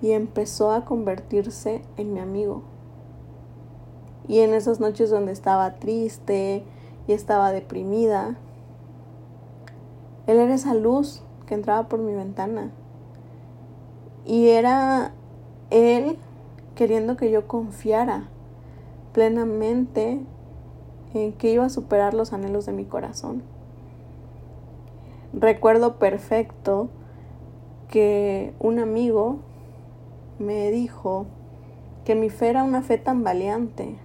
y 0.02 0.12
empezó 0.12 0.72
a 0.72 0.84
convertirse 0.84 1.82
en 1.98 2.14
mi 2.14 2.20
amigo. 2.20 2.64
Y 4.28 4.40
en 4.40 4.54
esas 4.54 4.80
noches 4.80 5.10
donde 5.10 5.32
estaba 5.32 5.76
triste 5.76 6.64
y 7.08 7.14
estaba 7.14 7.52
deprimida, 7.52 8.36
él 10.28 10.38
era 10.38 10.54
esa 10.54 10.74
luz 10.74 11.24
que 11.46 11.54
entraba 11.54 11.88
por 11.88 12.00
mi 12.00 12.14
ventana. 12.14 12.72
Y 14.26 14.50
era 14.50 15.14
él 15.70 16.18
queriendo 16.74 17.16
que 17.16 17.32
yo 17.32 17.48
confiara 17.48 18.30
plenamente 19.14 20.20
en 21.14 21.34
que 21.34 21.52
iba 21.52 21.66
a 21.66 21.70
superar 21.70 22.14
los 22.14 22.34
anhelos 22.34 22.66
de 22.66 22.74
mi 22.74 22.86
corazón. 22.86 23.44
Recuerdo 25.34 26.00
perfecto 26.00 26.90
que 27.90 28.54
un 28.60 28.80
amigo 28.80 29.38
me 30.40 30.72
dijo 30.72 31.26
que 32.04 32.16
mi 32.16 32.30
fe 32.30 32.50
era 32.50 32.64
una 32.64 32.82
fe 32.82 32.98
tan 32.98 33.24
valiente 33.24 33.98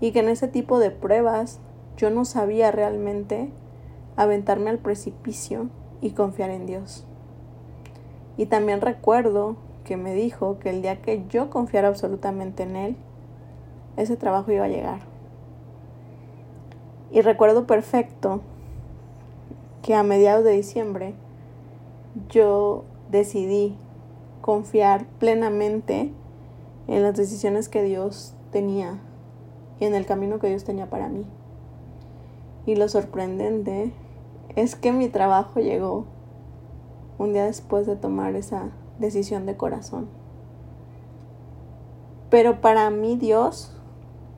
y 0.00 0.12
que 0.12 0.20
en 0.20 0.28
ese 0.28 0.48
tipo 0.48 0.78
de 0.78 0.90
pruebas 0.90 1.60
yo 1.96 2.10
no 2.10 2.24
sabía 2.24 2.70
realmente 2.70 3.50
aventarme 4.16 4.70
al 4.70 4.78
precipicio 4.78 5.68
y 6.00 6.10
confiar 6.10 6.50
en 6.50 6.66
Dios. 6.66 7.06
Y 8.36 8.46
también 8.46 8.80
recuerdo 8.80 9.56
que 9.84 9.96
me 9.96 10.14
dijo 10.14 10.58
que 10.58 10.70
el 10.70 10.82
día 10.82 11.00
que 11.00 11.24
yo 11.28 11.50
confiara 11.50 11.88
absolutamente 11.88 12.62
en 12.62 12.76
Él, 12.76 12.96
ese 13.96 14.16
trabajo 14.16 14.50
iba 14.50 14.64
a 14.64 14.68
llegar. 14.68 15.00
Y 17.12 17.20
recuerdo 17.20 17.66
perfecto 17.66 18.40
que 19.82 19.94
a 19.94 20.02
mediados 20.02 20.44
de 20.44 20.52
diciembre 20.52 21.14
yo 22.28 22.84
decidí 23.10 23.76
confiar 24.40 25.06
plenamente 25.18 26.10
en 26.88 27.02
las 27.02 27.14
decisiones 27.14 27.68
que 27.68 27.82
Dios 27.82 28.34
tenía 28.50 28.98
y 29.78 29.84
en 29.84 29.94
el 29.94 30.06
camino 30.06 30.38
que 30.38 30.48
Dios 30.48 30.64
tenía 30.64 30.90
para 30.90 31.08
mí. 31.08 31.24
Y 32.66 32.76
lo 32.76 32.88
sorprendente 32.88 33.92
es 34.56 34.76
que 34.76 34.92
mi 34.92 35.08
trabajo 35.08 35.60
llegó 35.60 36.06
un 37.18 37.32
día 37.32 37.44
después 37.44 37.86
de 37.86 37.96
tomar 37.96 38.34
esa 38.36 38.70
decisión 38.98 39.46
de 39.46 39.56
corazón. 39.56 40.08
Pero 42.30 42.60
para 42.60 42.90
mí 42.90 43.16
Dios 43.16 43.72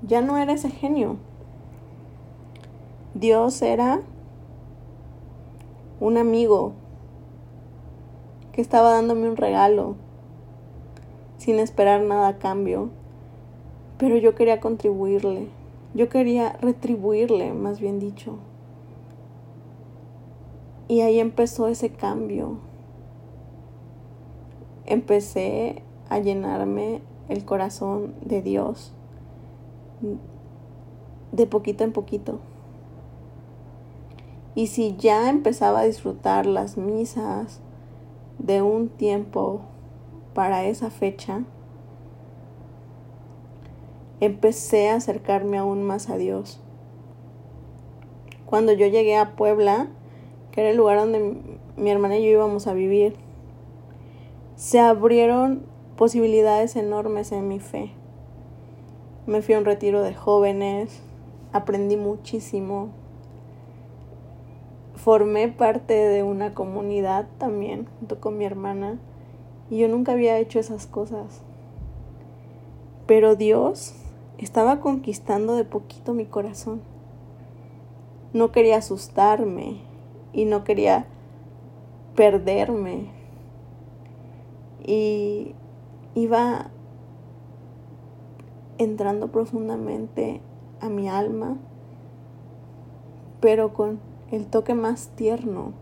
ya 0.02 0.20
no 0.20 0.38
era 0.38 0.52
ese 0.52 0.70
genio. 0.70 1.16
Dios 3.14 3.62
era 3.62 4.00
un 6.00 6.18
amigo 6.18 6.72
que 8.52 8.60
estaba 8.60 8.92
dándome 8.92 9.28
un 9.28 9.36
regalo 9.36 9.96
sin 11.38 11.58
esperar 11.58 12.02
nada 12.02 12.28
a 12.28 12.38
cambio. 12.38 12.90
Pero 13.98 14.16
yo 14.16 14.34
quería 14.34 14.60
contribuirle, 14.60 15.48
yo 15.94 16.08
quería 16.08 16.52
retribuirle, 16.60 17.54
más 17.54 17.80
bien 17.80 17.98
dicho. 17.98 18.38
Y 20.88 21.00
ahí 21.00 21.18
empezó 21.18 21.68
ese 21.68 21.90
cambio. 21.90 22.58
Empecé 24.84 25.82
a 26.08 26.18
llenarme 26.18 27.00
el 27.28 27.44
corazón 27.44 28.14
de 28.24 28.42
Dios 28.42 28.92
de 31.32 31.46
poquito 31.46 31.84
en 31.84 31.92
poquito. 31.92 32.38
Y 34.54 34.68
si 34.68 34.96
ya 34.96 35.28
empezaba 35.28 35.80
a 35.80 35.84
disfrutar 35.84 36.46
las 36.46 36.78
misas 36.78 37.60
de 38.38 38.62
un 38.62 38.88
tiempo 38.88 39.60
para 40.34 40.64
esa 40.64 40.90
fecha, 40.90 41.42
empecé 44.20 44.88
a 44.88 44.96
acercarme 44.96 45.58
aún 45.58 45.82
más 45.82 46.08
a 46.08 46.16
Dios. 46.16 46.60
Cuando 48.46 48.72
yo 48.72 48.86
llegué 48.86 49.16
a 49.16 49.36
Puebla, 49.36 49.88
que 50.56 50.62
era 50.62 50.70
el 50.70 50.78
lugar 50.78 50.96
donde 50.96 51.36
mi 51.76 51.90
hermana 51.90 52.16
y 52.16 52.24
yo 52.24 52.30
íbamos 52.30 52.66
a 52.66 52.72
vivir, 52.72 53.14
se 54.54 54.80
abrieron 54.80 55.66
posibilidades 55.98 56.76
enormes 56.76 57.30
en 57.30 57.46
mi 57.46 57.60
fe. 57.60 57.92
Me 59.26 59.42
fui 59.42 59.54
a 59.54 59.58
un 59.58 59.66
retiro 59.66 60.02
de 60.02 60.14
jóvenes, 60.14 61.02
aprendí 61.52 61.98
muchísimo, 61.98 62.88
formé 64.94 65.48
parte 65.48 65.92
de 65.92 66.22
una 66.22 66.54
comunidad 66.54 67.26
también, 67.36 67.86
junto 67.98 68.18
con 68.18 68.38
mi 68.38 68.46
hermana, 68.46 68.98
y 69.68 69.76
yo 69.76 69.88
nunca 69.88 70.12
había 70.12 70.38
hecho 70.38 70.58
esas 70.58 70.86
cosas. 70.86 71.42
Pero 73.06 73.36
Dios 73.36 73.94
estaba 74.38 74.80
conquistando 74.80 75.54
de 75.54 75.64
poquito 75.64 76.14
mi 76.14 76.24
corazón. 76.24 76.80
No 78.32 78.52
quería 78.52 78.78
asustarme, 78.78 79.85
y 80.36 80.44
no 80.44 80.64
quería 80.64 81.06
perderme. 82.14 83.10
Y 84.84 85.54
iba 86.14 86.70
entrando 88.76 89.32
profundamente 89.32 90.42
a 90.80 90.90
mi 90.90 91.08
alma, 91.08 91.56
pero 93.40 93.72
con 93.72 93.98
el 94.30 94.46
toque 94.46 94.74
más 94.74 95.08
tierno 95.16 95.72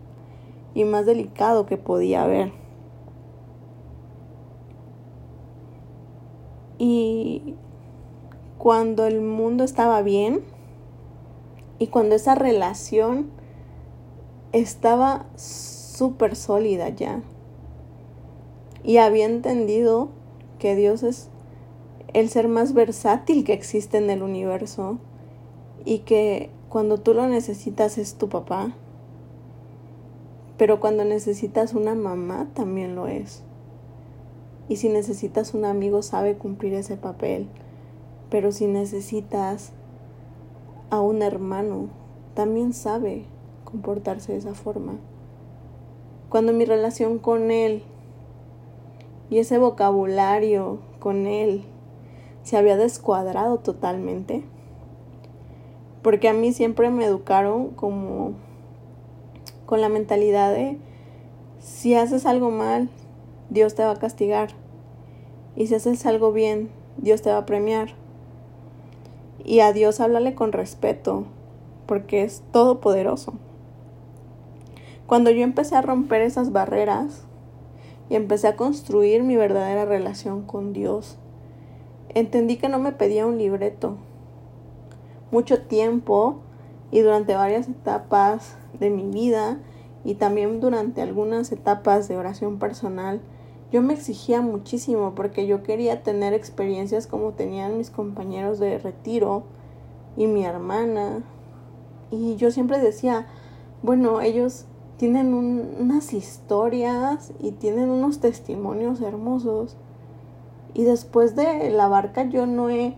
y 0.73 0.85
más 0.85 1.05
delicado 1.05 1.65
que 1.65 1.75
podía 1.75 2.23
haber. 2.23 2.53
Y 6.77 7.55
cuando 8.57 9.05
el 9.05 9.19
mundo 9.19 9.65
estaba 9.65 10.01
bien 10.01 10.43
y 11.77 11.87
cuando 11.87 12.15
esa 12.15 12.35
relación 12.35 13.31
estaba 14.61 15.25
súper 15.35 16.35
sólida 16.37 16.89
ya. 16.89 17.21
Y 18.83 18.97
había 18.97 19.25
entendido 19.25 20.09
que 20.59 20.75
Dios 20.75 21.03
es 21.03 21.29
el 22.13 22.29
ser 22.29 22.47
más 22.47 22.73
versátil 22.73 23.43
que 23.43 23.51
existe 23.51 23.97
en 23.97 24.09
el 24.09 24.23
universo 24.23 24.97
y 25.83 25.99
que 25.99 26.49
cuando 26.69 26.99
tú 26.99 27.13
lo 27.13 27.27
necesitas 27.27 27.97
es 27.97 28.15
tu 28.15 28.29
papá, 28.29 28.73
pero 30.57 30.79
cuando 30.79 31.03
necesitas 31.03 31.73
una 31.73 31.93
mamá 31.93 32.47
también 32.53 32.95
lo 32.95 33.07
es. 33.07 33.43
Y 34.69 34.77
si 34.77 34.87
necesitas 34.87 35.53
un 35.53 35.65
amigo 35.65 36.01
sabe 36.01 36.37
cumplir 36.37 36.75
ese 36.75 36.95
papel, 36.95 37.49
pero 38.29 38.53
si 38.53 38.67
necesitas 38.67 39.73
a 40.89 41.01
un 41.01 41.21
hermano 41.21 41.89
también 42.35 42.71
sabe 42.71 43.25
comportarse 43.75 44.31
de 44.31 44.37
esa 44.37 44.55
forma. 44.55 44.93
Cuando 46.29 46.53
mi 46.53 46.63
relación 46.63 47.19
con 47.19 47.51
él 47.51 47.83
y 49.29 49.39
ese 49.39 49.57
vocabulario 49.57 50.79
con 50.99 51.27
él 51.27 51.63
se 52.43 52.55
había 52.55 52.77
descuadrado 52.77 53.57
totalmente, 53.57 54.45
porque 56.01 56.29
a 56.29 56.33
mí 56.33 56.53
siempre 56.53 56.89
me 56.89 57.03
educaron 57.03 57.71
como 57.71 58.33
con 59.65 59.81
la 59.81 59.89
mentalidad 59.89 60.53
de 60.53 60.77
si 61.59 61.95
haces 61.95 62.25
algo 62.25 62.51
mal, 62.51 62.87
Dios 63.49 63.75
te 63.75 63.83
va 63.83 63.91
a 63.91 63.99
castigar. 63.99 64.51
Y 65.57 65.67
si 65.67 65.75
haces 65.75 66.05
algo 66.05 66.31
bien, 66.31 66.69
Dios 66.97 67.21
te 67.21 67.29
va 67.29 67.39
a 67.39 67.45
premiar. 67.45 67.89
Y 69.43 69.59
a 69.59 69.73
Dios 69.73 69.99
háblale 69.99 70.33
con 70.33 70.51
respeto, 70.53 71.25
porque 71.87 72.23
es 72.23 72.41
todopoderoso. 72.51 73.33
Cuando 75.07 75.29
yo 75.29 75.43
empecé 75.43 75.75
a 75.75 75.83
romper 75.83 76.21
esas 76.21 76.51
barreras 76.51 77.25
y 78.09 78.15
empecé 78.15 78.47
a 78.47 78.55
construir 78.55 79.23
mi 79.23 79.35
verdadera 79.35 79.85
relación 79.85 80.41
con 80.41 80.73
Dios, 80.73 81.17
entendí 82.09 82.57
que 82.57 82.69
no 82.69 82.79
me 82.79 82.91
pedía 82.91 83.27
un 83.27 83.37
libreto. 83.37 83.97
Mucho 85.31 85.61
tiempo 85.61 86.37
y 86.89 87.01
durante 87.01 87.35
varias 87.35 87.69
etapas 87.69 88.57
de 88.79 88.89
mi 88.89 89.03
vida 89.03 89.59
y 90.03 90.15
también 90.15 90.59
durante 90.59 91.03
algunas 91.03 91.51
etapas 91.51 92.07
de 92.07 92.17
oración 92.17 92.57
personal, 92.57 93.21
yo 93.71 93.83
me 93.83 93.93
exigía 93.93 94.41
muchísimo 94.41 95.13
porque 95.13 95.45
yo 95.45 95.61
quería 95.61 96.01
tener 96.01 96.33
experiencias 96.33 97.05
como 97.05 97.33
tenían 97.33 97.77
mis 97.77 97.91
compañeros 97.91 98.57
de 98.57 98.79
retiro 98.79 99.43
y 100.17 100.25
mi 100.25 100.45
hermana. 100.45 101.23
Y 102.09 102.37
yo 102.37 102.49
siempre 102.49 102.79
decía, 102.79 103.27
bueno, 103.83 104.21
ellos 104.21 104.65
tienen 104.97 105.33
unas 105.33 106.13
historias 106.13 107.33
y 107.39 107.51
tienen 107.51 107.89
unos 107.89 108.19
testimonios 108.19 109.01
hermosos. 109.01 109.75
Y 110.73 110.83
después 110.83 111.35
de 111.35 111.69
la 111.69 111.87
barca 111.87 112.23
yo 112.23 112.45
no 112.45 112.69
he 112.69 112.95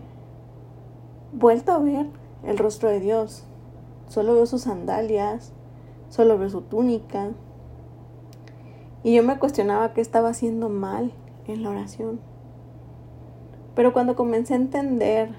vuelto 1.32 1.72
a 1.72 1.78
ver 1.78 2.06
el 2.44 2.58
rostro 2.58 2.88
de 2.88 3.00
Dios. 3.00 3.44
Solo 4.08 4.34
veo 4.34 4.46
sus 4.46 4.62
sandalias, 4.62 5.52
solo 6.08 6.38
veo 6.38 6.50
su 6.50 6.62
túnica. 6.62 7.30
Y 9.02 9.14
yo 9.14 9.22
me 9.22 9.38
cuestionaba 9.38 9.92
qué 9.92 10.00
estaba 10.00 10.30
haciendo 10.30 10.68
mal 10.68 11.12
en 11.46 11.62
la 11.62 11.70
oración. 11.70 12.20
Pero 13.74 13.92
cuando 13.92 14.16
comencé 14.16 14.54
a 14.54 14.56
entender 14.56 15.34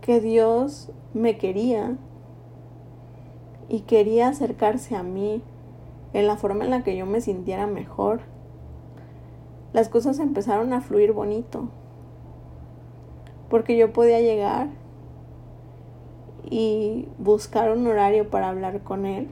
que 0.00 0.20
Dios 0.20 0.90
me 1.12 1.36
quería 1.36 1.96
y 3.68 3.80
quería 3.80 4.28
acercarse 4.28 4.96
a 4.96 5.02
mí 5.02 5.42
en 6.12 6.26
la 6.26 6.36
forma 6.36 6.64
en 6.64 6.70
la 6.70 6.82
que 6.82 6.96
yo 6.96 7.06
me 7.06 7.20
sintiera 7.20 7.66
mejor, 7.66 8.20
las 9.72 9.88
cosas 9.88 10.18
empezaron 10.18 10.72
a 10.72 10.80
fluir 10.80 11.12
bonito. 11.12 11.68
Porque 13.50 13.76
yo 13.76 13.92
podía 13.92 14.20
llegar 14.20 14.68
y 16.50 17.08
buscar 17.18 17.70
un 17.70 17.86
horario 17.86 18.30
para 18.30 18.48
hablar 18.48 18.82
con 18.82 19.04
él. 19.04 19.28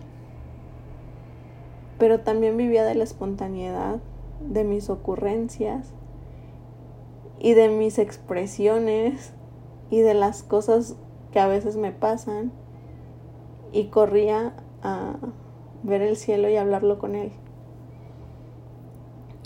Pero 1.99 2.21
también 2.21 2.57
vivía 2.57 2.85
de 2.85 2.95
la 2.95 3.05
espontaneidad, 3.05 4.01
de 4.41 4.65
mis 4.65 4.91
ocurrencias 4.91 5.93
y 7.39 7.55
de 7.55 7.71
mis 7.71 7.99
expresiones 7.99 9.33
y 9.91 10.01
de 10.01 10.15
las 10.15 10.43
cosas 10.43 10.97
que 11.33 11.41
a 11.41 11.47
veces 11.47 11.77
me 11.77 11.93
pasan 11.93 12.53
y 13.73 13.87
corría 13.87 14.55
a 14.83 15.17
ver 15.83 16.03
el 16.03 16.17
cielo 16.17 16.49
y 16.49 16.57
hablarlo 16.57 16.99
con 16.99 17.15
él. 17.15 17.33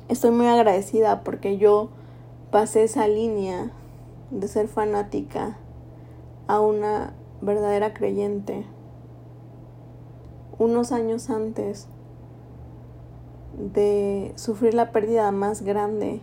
Estoy 0.08 0.30
muy 0.30 0.46
agradecida 0.46 1.22
porque 1.22 1.58
yo 1.58 1.90
pasé 2.50 2.82
esa 2.82 3.06
línea 3.06 3.70
de 4.30 4.48
ser 4.48 4.68
fanática 4.68 5.56
a 6.46 6.60
una 6.60 7.14
verdadera 7.40 7.94
creyente 7.94 8.66
unos 10.60 10.92
años 10.92 11.30
antes 11.30 11.88
de 13.56 14.32
sufrir 14.36 14.74
la 14.74 14.92
pérdida 14.92 15.32
más 15.32 15.62
grande 15.62 16.20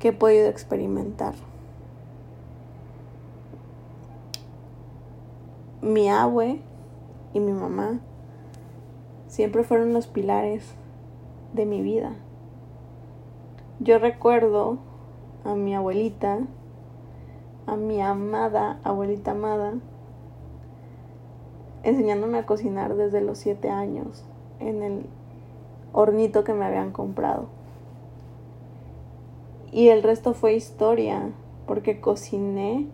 que 0.00 0.08
he 0.08 0.12
podido 0.12 0.48
experimentar. 0.48 1.34
Mi 5.82 6.10
abue 6.10 6.60
y 7.32 7.40
mi 7.40 7.52
mamá 7.52 8.00
siempre 9.26 9.62
fueron 9.62 9.92
los 9.92 10.06
pilares 10.06 10.74
de 11.52 11.66
mi 11.66 11.82
vida. 11.82 12.16
Yo 13.80 13.98
recuerdo 13.98 14.78
a 15.44 15.54
mi 15.54 15.74
abuelita, 15.74 16.40
a 17.66 17.76
mi 17.76 18.00
amada 18.00 18.80
abuelita 18.82 19.32
amada, 19.32 19.74
enseñándome 21.82 22.38
a 22.38 22.46
cocinar 22.46 22.96
desde 22.96 23.20
los 23.20 23.38
siete 23.38 23.70
años 23.70 24.24
en 24.58 24.82
el 24.82 25.06
hornito 25.92 26.44
que 26.44 26.54
me 26.54 26.64
habían 26.64 26.90
comprado. 26.90 27.46
Y 29.70 29.88
el 29.88 30.02
resto 30.02 30.34
fue 30.34 30.54
historia, 30.54 31.30
porque 31.66 32.00
cociné 32.00 32.86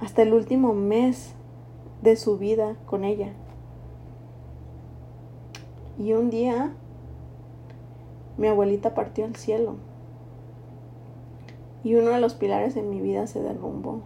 hasta 0.00 0.22
el 0.22 0.32
último 0.32 0.72
mes 0.74 1.34
de 2.04 2.16
su 2.16 2.36
vida 2.36 2.76
con 2.84 3.02
ella. 3.02 3.32
Y 5.98 6.12
un 6.12 6.28
día 6.28 6.74
mi 8.36 8.46
abuelita 8.46 8.94
partió 8.94 9.24
al 9.24 9.36
cielo 9.36 9.76
y 11.82 11.94
uno 11.94 12.10
de 12.10 12.20
los 12.20 12.34
pilares 12.34 12.76
en 12.76 12.90
mi 12.90 13.00
vida 13.00 13.26
se 13.26 13.42
derrumbó. 13.42 14.02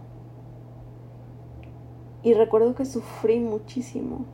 Y 2.23 2.33
recuerdo 2.33 2.73
que 2.73 2.85
sufrí 2.85 3.41
muchísimo 3.41 4.25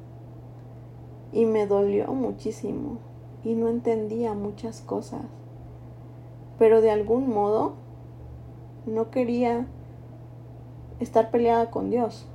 y 1.31 1.45
me 1.45 1.65
dolió 1.65 2.13
muchísimo 2.13 2.99
y 3.43 3.55
no 3.55 3.69
entendía 3.69 4.35
muchas 4.35 4.81
cosas. 4.81 5.21
Pero 6.59 6.81
de 6.81 6.91
algún 6.91 7.29
modo 7.29 7.73
no 8.85 9.09
quería 9.09 9.65
estar 10.99 11.31
peleada 11.31 11.71
con 11.71 11.89
Dios. 11.89 12.27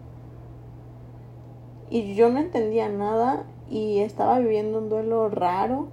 Y 1.90 2.14
yo 2.14 2.30
no 2.30 2.38
entendía 2.38 2.88
nada 2.88 3.44
y 3.68 3.98
estaba 3.98 4.38
viviendo 4.38 4.78
un 4.78 4.88
duelo 4.88 5.28
raro. 5.28 5.88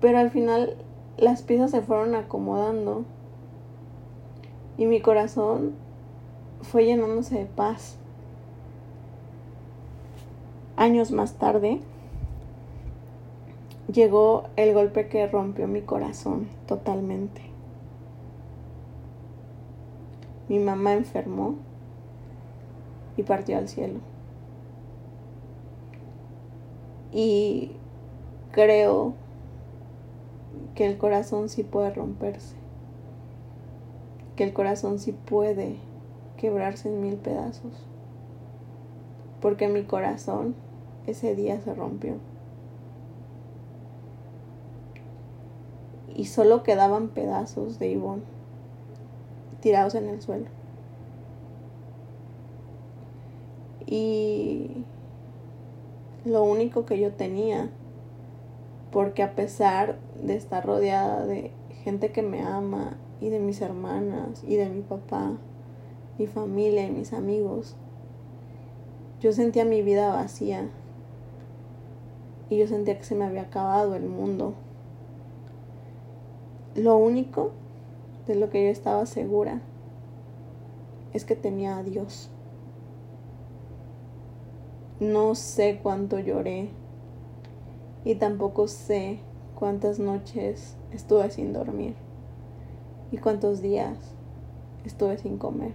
Pero 0.00 0.18
al 0.18 0.30
final 0.30 0.76
las 1.16 1.42
piezas 1.42 1.70
se 1.70 1.80
fueron 1.80 2.14
acomodando 2.14 3.04
y 4.76 4.86
mi 4.86 5.00
corazón 5.00 5.72
fue 6.60 6.84
llenándose 6.84 7.38
de 7.38 7.46
paz. 7.46 7.96
Años 10.76 11.12
más 11.12 11.34
tarde 11.34 11.80
llegó 13.92 14.44
el 14.56 14.74
golpe 14.74 15.08
que 15.08 15.26
rompió 15.26 15.68
mi 15.68 15.82
corazón 15.82 16.48
totalmente. 16.66 17.42
Mi 20.48 20.58
mamá 20.58 20.94
enfermó 20.94 21.56
y 23.16 23.22
partió 23.22 23.58
al 23.58 23.68
cielo. 23.68 24.00
Y 27.12 27.72
creo 28.52 29.14
que 30.74 30.86
el 30.86 30.96
corazón 30.96 31.48
sí 31.48 31.62
puede 31.62 31.90
romperse, 31.90 32.56
que 34.36 34.44
el 34.44 34.52
corazón 34.52 34.98
sí 34.98 35.12
puede 35.12 35.76
quebrarse 36.36 36.88
en 36.88 37.02
mil 37.02 37.16
pedazos, 37.16 37.72
porque 39.40 39.68
mi 39.68 39.84
corazón 39.84 40.54
ese 41.06 41.34
día 41.34 41.60
se 41.60 41.74
rompió. 41.74 42.14
Y 46.14 46.26
solo 46.26 46.62
quedaban 46.62 47.08
pedazos 47.08 47.78
de 47.78 47.88
Ivonne 47.88 48.22
tirados 49.60 49.94
en 49.94 50.08
el 50.08 50.20
suelo. 50.20 50.46
Y 53.92 54.86
lo 56.24 56.42
único 56.44 56.86
que 56.86 56.98
yo 56.98 57.12
tenía 57.12 57.68
porque 58.90 59.22
a 59.22 59.34
pesar 59.34 59.98
de 60.18 60.34
estar 60.34 60.64
rodeada 60.64 61.26
de 61.26 61.50
gente 61.84 62.10
que 62.10 62.22
me 62.22 62.40
ama 62.40 62.96
y 63.20 63.28
de 63.28 63.38
mis 63.38 63.60
hermanas 63.60 64.42
y 64.48 64.56
de 64.56 64.70
mi 64.70 64.80
papá, 64.80 65.32
mi 66.18 66.26
familia 66.26 66.86
y 66.86 66.90
mis 66.90 67.12
amigos, 67.12 67.76
yo 69.20 69.30
sentía 69.34 69.66
mi 69.66 69.82
vida 69.82 70.14
vacía 70.14 70.70
y 72.48 72.56
yo 72.56 72.66
sentía 72.68 72.96
que 72.96 73.04
se 73.04 73.14
me 73.14 73.26
había 73.26 73.42
acabado 73.42 73.94
el 73.94 74.08
mundo. 74.08 74.54
Lo 76.76 76.96
único 76.96 77.50
de 78.26 78.36
lo 78.36 78.48
que 78.48 78.64
yo 78.64 78.70
estaba 78.70 79.04
segura 79.04 79.60
es 81.12 81.26
que 81.26 81.36
tenía 81.36 81.76
a 81.76 81.82
Dios. 81.82 82.30
No 85.02 85.34
sé 85.34 85.80
cuánto 85.82 86.20
lloré 86.20 86.68
y 88.04 88.14
tampoco 88.14 88.68
sé 88.68 89.18
cuántas 89.56 89.98
noches 89.98 90.76
estuve 90.92 91.28
sin 91.32 91.52
dormir 91.52 91.96
y 93.10 93.16
cuántos 93.18 93.60
días 93.60 93.98
estuve 94.84 95.18
sin 95.18 95.38
comer. 95.38 95.72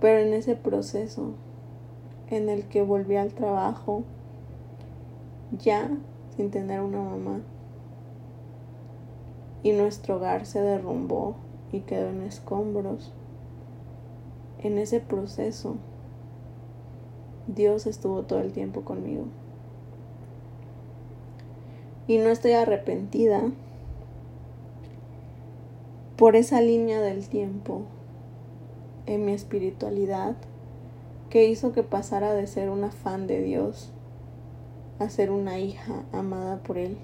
Pero 0.00 0.20
en 0.20 0.32
ese 0.32 0.56
proceso 0.56 1.34
en 2.30 2.48
el 2.48 2.66
que 2.66 2.80
volví 2.80 3.16
al 3.16 3.34
trabajo, 3.34 4.04
ya 5.52 5.90
sin 6.34 6.50
tener 6.50 6.80
una 6.80 7.02
mamá, 7.02 7.42
y 9.62 9.72
nuestro 9.72 10.16
hogar 10.16 10.46
se 10.46 10.62
derrumbó 10.62 11.34
y 11.72 11.80
quedó 11.80 12.08
en 12.08 12.22
escombros, 12.22 13.12
en 14.60 14.78
ese 14.78 15.00
proceso 15.00 15.76
Dios 17.46 17.86
estuvo 17.86 18.22
todo 18.22 18.40
el 18.40 18.52
tiempo 18.52 18.82
conmigo 18.82 19.26
y 22.06 22.18
no 22.18 22.28
estoy 22.28 22.52
arrepentida 22.52 23.42
por 26.16 26.36
esa 26.36 26.60
línea 26.60 27.00
del 27.00 27.28
tiempo 27.28 27.82
en 29.06 29.24
mi 29.24 29.32
espiritualidad 29.32 30.36
que 31.30 31.48
hizo 31.48 31.72
que 31.72 31.82
pasara 31.82 32.34
de 32.34 32.46
ser 32.46 32.70
una 32.70 32.90
fan 32.90 33.26
de 33.26 33.42
Dios 33.42 33.90
a 34.98 35.08
ser 35.08 35.30
una 35.30 35.58
hija 35.58 36.04
amada 36.12 36.62
por 36.62 36.78
Él. 36.78 36.98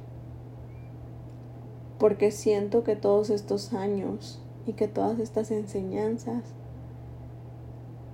Porque 1.98 2.30
siento 2.30 2.84
que 2.84 2.96
todos 2.96 3.30
estos 3.30 3.72
años 3.72 4.40
y 4.66 4.74
que 4.74 4.86
todas 4.86 5.18
estas 5.18 5.50
enseñanzas 5.50 6.44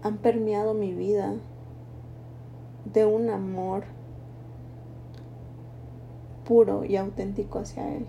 han 0.02 0.18
permeado 0.18 0.72
mi 0.72 0.94
vida 0.94 1.34
de 2.96 3.04
un 3.04 3.28
amor 3.28 3.84
puro 6.46 6.82
y 6.86 6.96
auténtico 6.96 7.58
hacia 7.58 7.94
Él. 7.94 8.06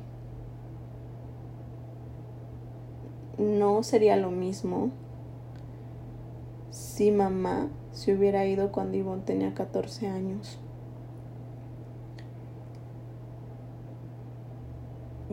No 3.37 3.83
sería 3.83 4.15
lo 4.15 4.31
mismo 4.31 4.91
si 6.71 7.11
mamá 7.11 7.67
se 7.91 8.13
hubiera 8.15 8.45
ido 8.45 8.71
cuando 8.71 8.95
Ivonne 8.95 9.23
tenía 9.23 9.53
14 9.53 10.07
años. 10.07 10.57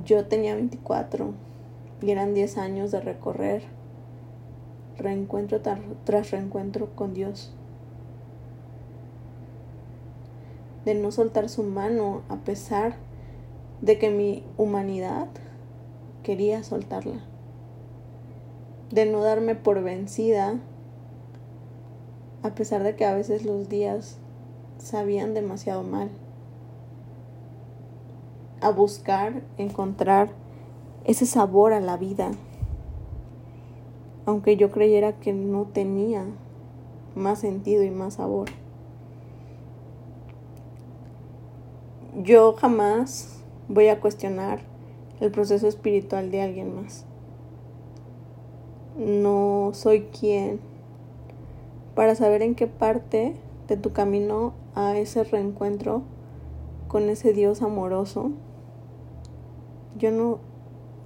Yo 0.05 0.27
tenía 0.27 0.57
24 0.57 1.33
y 2.03 2.11
eran 2.11 2.35
10 2.35 2.59
años 2.59 2.91
de 2.91 3.01
recorrer 3.01 3.63
reencuentro 4.99 5.61
tras 5.61 6.33
reencuentro 6.33 6.97
con 6.97 7.15
Dios. 7.15 7.55
De 10.85 10.95
no 10.95 11.11
soltar 11.11 11.49
su 11.49 11.63
mano 11.63 12.23
a 12.29 12.37
pesar 12.37 12.97
de 13.81 13.99
que 13.99 14.11
mi 14.11 14.45
humanidad 14.57 15.29
quería 16.23 16.63
soltarla. 16.63 17.21
De 18.91 19.07
no 19.07 19.23
darme 19.23 19.55
por 19.55 19.83
vencida 19.83 20.59
a 22.43 22.55
pesar 22.55 22.83
de 22.83 22.95
que 22.95 23.07
a 23.07 23.15
veces 23.15 23.45
los 23.45 23.69
días 23.69 24.19
sabían 24.79 25.35
demasiado 25.35 25.83
mal. 25.83 26.11
A 28.61 28.71
buscar, 28.71 29.43
encontrar 29.57 30.31
ese 31.05 31.27
sabor 31.27 31.73
a 31.73 31.81
la 31.81 31.97
vida 31.97 32.33
aunque 34.27 34.57
yo 34.57 34.71
creyera 34.71 35.13
que 35.13 35.33
no 35.33 35.65
tenía 35.65 36.25
más 37.15 37.41
sentido 37.41 37.83
y 37.83 37.91
más 37.91 38.15
sabor. 38.15 38.49
Yo 42.23 42.53
jamás 42.53 43.43
voy 43.67 43.89
a 43.89 43.99
cuestionar 43.99 44.61
el 45.19 45.33
proceso 45.33 45.67
espiritual 45.67 46.31
de 46.31 46.43
alguien 46.43 46.73
más. 46.77 47.05
No 48.97 49.71
soy 49.73 50.03
quien 50.03 50.61
para 51.97 52.15
saber 52.15 52.43
en 52.43 52.55
qué 52.55 52.69
parte 52.69 53.35
de 53.67 53.77
tu 53.77 53.93
camino 53.93 54.53
a 54.77 54.97
ese 54.97 55.25
reencuentro 55.25 56.03
con 56.87 57.09
ese 57.09 57.33
Dios 57.33 57.63
amoroso. 57.63 58.31
Yo 59.99 60.13
no, 60.13 60.39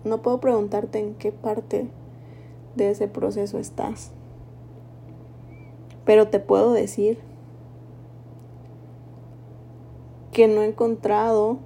no 0.04 0.20
puedo 0.20 0.40
preguntarte 0.40 0.98
en 0.98 1.14
qué 1.14 1.32
parte 1.32 1.88
de 2.76 2.90
ese 2.90 3.08
proceso 3.08 3.58
estás. 3.58 4.10
Pero 6.04 6.28
te 6.28 6.38
puedo 6.38 6.74
decir 6.74 7.18
que 10.38 10.46
no 10.46 10.62
he 10.62 10.66
encontrado 10.66 11.58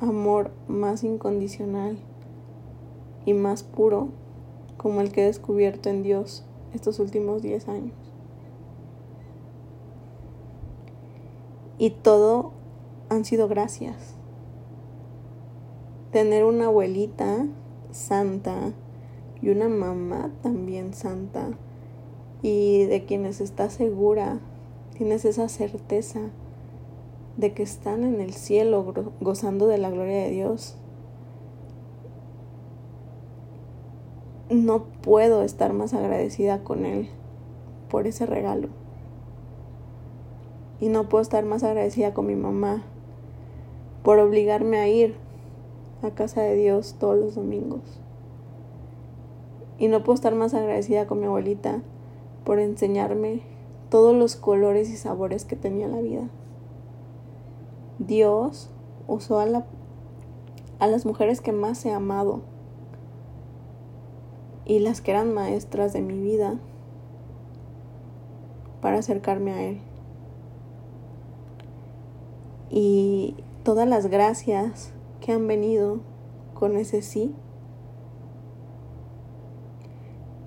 amor 0.00 0.50
más 0.66 1.04
incondicional 1.04 1.96
y 3.24 3.32
más 3.32 3.62
puro 3.62 4.08
como 4.76 5.00
el 5.02 5.12
que 5.12 5.22
he 5.22 5.26
descubierto 5.26 5.88
en 5.88 6.02
Dios 6.02 6.44
estos 6.74 6.98
últimos 6.98 7.42
10 7.42 7.68
años. 7.68 7.94
Y 11.78 11.90
todo 11.90 12.50
han 13.08 13.24
sido 13.24 13.46
gracias. 13.46 14.16
Tener 16.10 16.42
una 16.42 16.64
abuelita 16.64 17.46
santa, 17.92 18.72
y 19.40 19.50
una 19.50 19.68
mamá 19.68 20.32
también 20.42 20.92
santa 20.92 21.50
y 22.42 22.82
de 22.86 23.04
quienes 23.04 23.40
estás 23.40 23.74
segura, 23.74 24.40
tienes 24.98 25.24
esa 25.24 25.48
certeza 25.48 26.32
de 27.36 27.52
que 27.52 27.62
están 27.62 28.04
en 28.04 28.20
el 28.20 28.32
cielo 28.32 28.94
gozando 29.20 29.66
de 29.66 29.78
la 29.78 29.90
gloria 29.90 30.22
de 30.22 30.30
Dios. 30.30 30.76
No 34.50 34.84
puedo 35.02 35.42
estar 35.42 35.72
más 35.72 35.92
agradecida 35.92 36.62
con 36.62 36.86
Él 36.86 37.08
por 37.90 38.06
ese 38.06 38.26
regalo. 38.26 38.68
Y 40.80 40.88
no 40.88 41.08
puedo 41.08 41.22
estar 41.22 41.44
más 41.44 41.62
agradecida 41.64 42.14
con 42.14 42.26
mi 42.26 42.36
mamá 42.36 42.84
por 44.02 44.18
obligarme 44.18 44.78
a 44.78 44.88
ir 44.88 45.16
a 46.02 46.10
casa 46.10 46.42
de 46.42 46.54
Dios 46.54 46.96
todos 46.98 47.18
los 47.18 47.34
domingos. 47.34 48.00
Y 49.78 49.88
no 49.88 50.04
puedo 50.04 50.14
estar 50.14 50.34
más 50.34 50.54
agradecida 50.54 51.06
con 51.06 51.20
mi 51.20 51.26
abuelita 51.26 51.82
por 52.44 52.60
enseñarme 52.60 53.42
todos 53.90 54.14
los 54.14 54.36
colores 54.36 54.90
y 54.90 54.96
sabores 54.96 55.44
que 55.44 55.56
tenía 55.56 55.88
la 55.88 56.00
vida. 56.00 56.28
Dios 57.98 58.70
usó 59.06 59.38
a, 59.38 59.46
la, 59.46 59.64
a 60.78 60.86
las 60.86 61.06
mujeres 61.06 61.40
que 61.40 61.52
más 61.52 61.84
he 61.86 61.92
amado 61.92 62.42
y 64.64 64.80
las 64.80 65.00
que 65.00 65.12
eran 65.12 65.32
maestras 65.32 65.92
de 65.92 66.02
mi 66.02 66.20
vida 66.20 66.58
para 68.80 68.98
acercarme 68.98 69.52
a 69.52 69.62
Él. 69.62 69.80
Y 72.68 73.36
todas 73.62 73.88
las 73.88 74.08
gracias 74.08 74.92
que 75.20 75.32
han 75.32 75.46
venido 75.46 76.00
con 76.54 76.76
ese 76.76 77.02
sí 77.02 77.34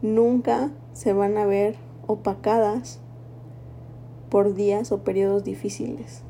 nunca 0.01 0.71
se 0.93 1.13
van 1.13 1.38
a 1.38 1.45
ver 1.45 1.77
opacadas 2.07 2.99
por 4.29 4.53
días 4.53 4.91
o 4.91 5.03
periodos 5.03 5.43
difíciles. 5.43 6.23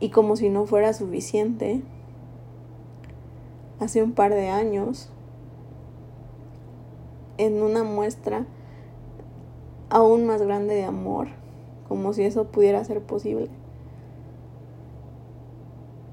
Y 0.00 0.10
como 0.10 0.36
si 0.36 0.50
no 0.50 0.66
fuera 0.66 0.92
suficiente, 0.92 1.82
hace 3.80 4.02
un 4.02 4.12
par 4.12 4.34
de 4.34 4.48
años, 4.48 5.10
en 7.38 7.62
una 7.62 7.84
muestra 7.84 8.46
aún 9.90 10.26
más 10.26 10.42
grande 10.42 10.74
de 10.74 10.84
amor, 10.84 11.28
como 11.88 12.12
si 12.12 12.22
eso 12.22 12.46
pudiera 12.46 12.84
ser 12.84 13.00
posible, 13.02 13.48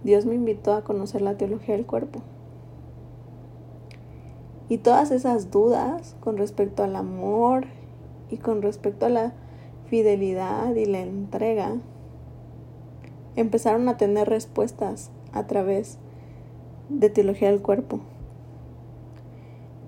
Dios 0.04 0.26
me 0.26 0.36
invitó 0.36 0.74
a 0.74 0.84
conocer 0.84 1.22
la 1.22 1.38
teología 1.38 1.76
del 1.76 1.86
cuerpo. 1.86 2.22
Y 4.68 4.78
todas 4.78 5.12
esas 5.12 5.52
dudas 5.52 6.16
con 6.22 6.38
respecto 6.38 6.84
al 6.84 6.96
amor 6.96 7.66
y 8.30 8.38
con 8.38 8.62
respecto 8.62 9.06
a 9.06 9.10
la 9.10 9.34
fidelidad 9.88 10.74
y 10.76 10.86
la 10.86 11.02
entrega 11.02 11.76
empezaron 13.36 13.88
a 13.90 13.98
tener 13.98 14.28
respuestas 14.28 15.12
a 15.34 15.48
través 15.48 15.98
de 16.90 17.10
teología 17.10 17.50
del 17.50 17.62
cuerpo. 17.62 18.00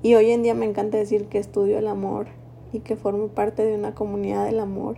Y 0.02 0.16
hoy 0.16 0.32
en 0.32 0.44
día 0.44 0.54
me 0.54 0.66
encanta 0.66 0.98
decir 0.98 1.28
que 1.28 1.38
estudio 1.38 1.78
el 1.78 1.88
amor 1.88 2.28
y 2.72 2.80
que 2.80 2.96
formo 2.96 3.28
parte 3.30 3.64
de 3.64 3.76
una 3.76 3.96
comunidad 3.96 4.46
del 4.46 4.60
amor. 4.60 4.98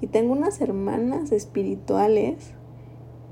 Y 0.00 0.08
tengo 0.08 0.32
unas 0.32 0.60
hermanas 0.60 1.32
espirituales, 1.32 2.52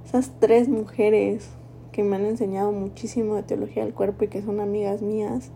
esas 0.07 0.33
tres 0.39 0.69
mujeres 0.69 1.51
que 1.93 2.03
me 2.03 2.17
han 2.17 2.27
enseñado 2.27 2.73
muchísimo 2.73 3.35
de 3.35 3.43
teología 3.43 3.85
del 3.85 3.95
cuerpo 3.95 4.25
y 4.25 4.29
que 4.29 4.43
son 4.43 4.61
amigas 4.61 5.03
mías. 5.03 5.51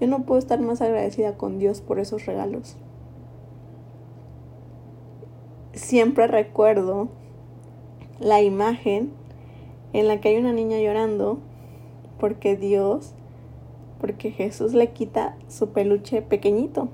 Yo 0.00 0.06
no 0.06 0.24
puedo 0.24 0.38
estar 0.38 0.60
más 0.60 0.80
agradecida 0.80 1.36
con 1.36 1.58
Dios 1.58 1.80
por 1.80 1.98
esos 1.98 2.26
regalos. 2.26 2.76
Siempre 5.74 6.26
recuerdo 6.26 7.08
la 8.20 8.42
imagen 8.42 9.10
en 9.92 10.06
la 10.06 10.20
que 10.20 10.28
hay 10.28 10.36
una 10.36 10.52
niña 10.52 10.78
llorando 10.78 11.38
porque 12.20 12.56
Dios, 12.56 13.14
porque 14.00 14.30
Jesús 14.30 14.74
le 14.74 14.92
quita 14.92 15.36
su 15.48 15.70
peluche 15.70 16.22
pequeñito. 16.22 16.88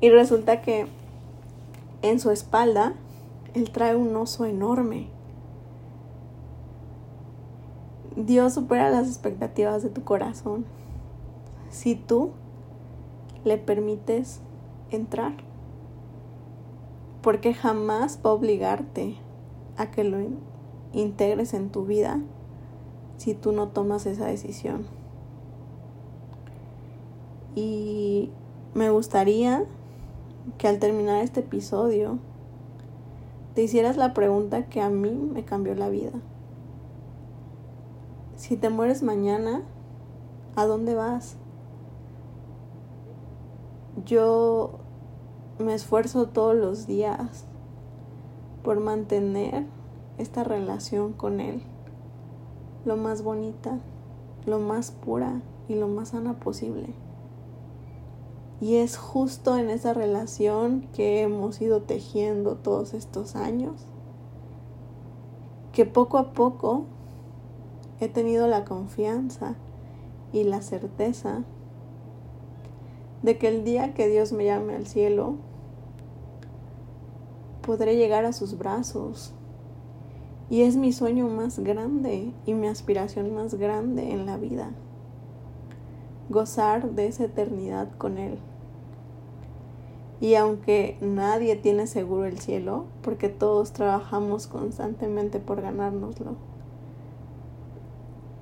Y 0.00 0.10
resulta 0.10 0.60
que 0.60 0.86
en 2.02 2.20
su 2.20 2.30
espalda 2.30 2.94
él 3.54 3.70
trae 3.70 3.96
un 3.96 4.14
oso 4.14 4.44
enorme. 4.44 5.08
Dios 8.14 8.54
supera 8.54 8.90
las 8.90 9.08
expectativas 9.08 9.82
de 9.82 9.90
tu 9.90 10.04
corazón 10.04 10.64
si 11.70 11.94
tú 11.94 12.30
le 13.44 13.58
permites 13.58 14.40
entrar. 14.90 15.32
Porque 17.26 17.54
jamás 17.54 18.20
va 18.24 18.30
a 18.30 18.34
obligarte 18.34 19.16
a 19.76 19.90
que 19.90 20.04
lo 20.04 20.18
integres 20.92 21.54
en 21.54 21.70
tu 21.70 21.84
vida 21.84 22.20
si 23.16 23.34
tú 23.34 23.50
no 23.50 23.66
tomas 23.66 24.06
esa 24.06 24.26
decisión. 24.26 24.86
Y 27.56 28.30
me 28.74 28.90
gustaría 28.90 29.64
que 30.56 30.68
al 30.68 30.78
terminar 30.78 31.24
este 31.24 31.40
episodio 31.40 32.20
te 33.56 33.64
hicieras 33.64 33.96
la 33.96 34.14
pregunta 34.14 34.66
que 34.66 34.80
a 34.80 34.90
mí 34.90 35.10
me 35.10 35.44
cambió 35.44 35.74
la 35.74 35.88
vida. 35.88 36.12
Si 38.36 38.56
te 38.56 38.68
mueres 38.68 39.02
mañana, 39.02 39.62
¿a 40.54 40.64
dónde 40.66 40.94
vas? 40.94 41.38
yo 44.04 44.78
me 45.58 45.74
esfuerzo 45.74 46.26
todos 46.26 46.54
los 46.54 46.86
días 46.86 47.46
por 48.62 48.80
mantener 48.80 49.66
esta 50.18 50.44
relación 50.44 51.12
con 51.12 51.40
Él 51.40 51.62
lo 52.86 52.96
más 52.96 53.22
bonita, 53.22 53.80
lo 54.46 54.60
más 54.60 54.92
pura 54.92 55.42
y 55.68 55.74
lo 55.74 55.88
más 55.88 56.10
sana 56.10 56.38
posible. 56.38 56.94
Y 58.60 58.76
es 58.76 58.96
justo 58.96 59.58
en 59.58 59.68
esa 59.70 59.92
relación 59.92 60.88
que 60.94 61.22
hemos 61.22 61.60
ido 61.60 61.82
tejiendo 61.82 62.56
todos 62.56 62.94
estos 62.94 63.36
años 63.36 63.86
que 65.72 65.84
poco 65.84 66.16
a 66.16 66.32
poco 66.32 66.86
he 68.00 68.08
tenido 68.08 68.46
la 68.46 68.64
confianza 68.64 69.56
y 70.32 70.44
la 70.44 70.62
certeza 70.62 71.42
de 73.26 73.38
que 73.38 73.48
el 73.48 73.64
día 73.64 73.92
que 73.92 74.06
Dios 74.06 74.32
me 74.32 74.44
llame 74.44 74.76
al 74.76 74.86
cielo, 74.86 75.34
podré 77.60 77.96
llegar 77.96 78.24
a 78.24 78.32
sus 78.32 78.56
brazos. 78.56 79.34
Y 80.48 80.62
es 80.62 80.76
mi 80.76 80.92
sueño 80.92 81.28
más 81.28 81.58
grande 81.58 82.32
y 82.46 82.54
mi 82.54 82.68
aspiración 82.68 83.34
más 83.34 83.56
grande 83.56 84.12
en 84.12 84.26
la 84.26 84.36
vida. 84.36 84.70
Gozar 86.28 86.92
de 86.92 87.08
esa 87.08 87.24
eternidad 87.24 87.90
con 87.98 88.18
Él. 88.18 88.38
Y 90.20 90.36
aunque 90.36 90.96
nadie 91.00 91.56
tiene 91.56 91.88
seguro 91.88 92.26
el 92.26 92.38
cielo, 92.38 92.84
porque 93.02 93.28
todos 93.28 93.72
trabajamos 93.72 94.46
constantemente 94.46 95.40
por 95.40 95.60
ganárnoslo, 95.60 96.36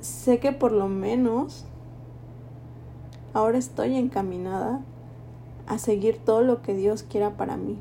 sé 0.00 0.40
que 0.40 0.52
por 0.52 0.72
lo 0.72 0.88
menos 0.88 1.64
ahora 3.34 3.58
estoy 3.58 3.96
encaminada 3.96 4.80
a 5.66 5.78
seguir 5.78 6.18
todo 6.18 6.42
lo 6.42 6.62
que 6.62 6.74
Dios 6.74 7.02
quiera 7.02 7.36
para 7.36 7.56
mí, 7.56 7.76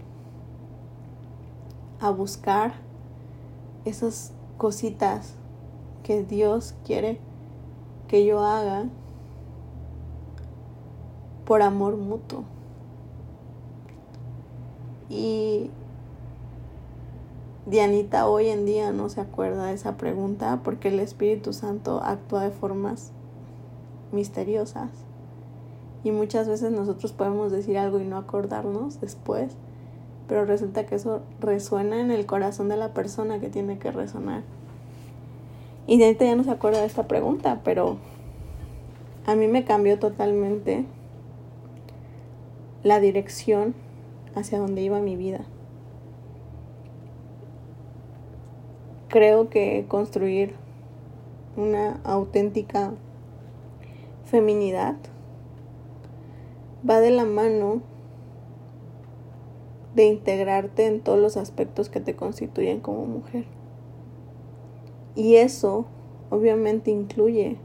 a 2.00 2.10
buscar 2.10 2.74
esas 3.86 4.34
cositas 4.58 5.36
que 6.04 6.24
Dios 6.24 6.74
quiere 6.86 7.20
que 8.08 8.26
yo 8.26 8.44
haga 8.44 8.86
por 11.46 11.62
amor 11.62 11.98
mutuo. 11.98 12.44
Y 15.10 15.70
Dianita 17.66 18.28
hoy 18.28 18.48
en 18.48 18.66
día 18.66 18.92
no 18.92 19.10
se 19.10 19.22
acuerda 19.22 19.68
de 19.68 19.74
esa 19.74 19.98
pregunta 19.98 20.62
porque 20.64 20.88
el 20.88 21.00
Espíritu 21.00 21.54
Santo 21.54 22.02
actúa 22.04 22.44
de 22.44 22.52
formas 22.52 23.12
misteriosas. 24.12 24.90
Y 26.04 26.12
muchas 26.12 26.48
veces 26.48 26.72
nosotros 26.72 27.14
podemos 27.14 27.52
decir 27.52 27.78
algo 27.78 28.00
y 28.00 28.04
no 28.04 28.18
acordarnos 28.18 29.00
después, 29.00 29.54
pero 30.28 30.46
resulta 30.46 30.86
que 30.86 30.96
eso 30.96 31.22
resuena 31.40 32.02
en 32.02 32.12
el 32.12 32.26
corazón 32.26 32.70
de 32.70 32.78
la 32.78 32.94
persona 32.94 33.40
que 33.40 33.50
tiene 33.50 33.80
que 33.80 33.92
resonar. 33.92 34.44
Y 35.88 35.98
Dianita 35.98 36.26
ya 36.26 36.36
no 36.36 36.44
se 36.44 36.52
acuerda 36.52 36.80
de 36.80 36.88
esta 36.88 37.08
pregunta, 37.08 37.62
pero 37.64 37.98
a 39.26 39.36
mí 39.36 39.48
me 39.48 39.64
cambió 39.64 40.00
totalmente 40.00 40.86
la 42.84 43.00
dirección 43.00 43.74
hacia 44.36 44.60
donde 44.60 44.82
iba 44.82 45.00
mi 45.00 45.16
vida. 45.16 45.46
Creo 49.08 49.50
que 49.50 49.86
construir 49.88 50.56
una 51.56 52.00
auténtica 52.04 52.92
feminidad 54.26 54.96
va 56.88 57.00
de 57.00 57.12
la 57.12 57.26
mano 57.26 57.82
de 59.96 60.06
integrarte 60.06 60.88
en 60.88 61.02
todos 61.02 61.20
los 61.20 61.38
aspectos 61.38 61.90
que 61.90 62.00
te 62.00 62.16
constituyen 62.16 62.80
como 62.80 63.06
mujer. 63.06 63.46
Y 65.16 65.36
eso 65.36 65.86
obviamente 66.30 66.90
incluye 66.90 67.58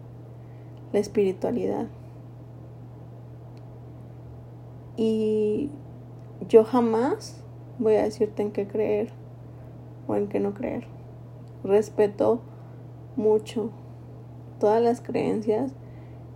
la 0.92 0.98
espiritualidad. 0.98 1.88
Y 4.96 5.70
yo 6.48 6.64
jamás 6.64 7.42
voy 7.78 7.94
a 7.94 8.02
decirte 8.02 8.42
en 8.42 8.50
qué 8.50 8.66
creer 8.66 9.11
o 10.07 10.16
en 10.16 10.28
qué 10.28 10.40
no 10.40 10.54
creer. 10.54 10.87
Respeto 11.64 12.40
mucho 13.16 13.70
todas 14.59 14.83
las 14.83 15.00
creencias 15.00 15.72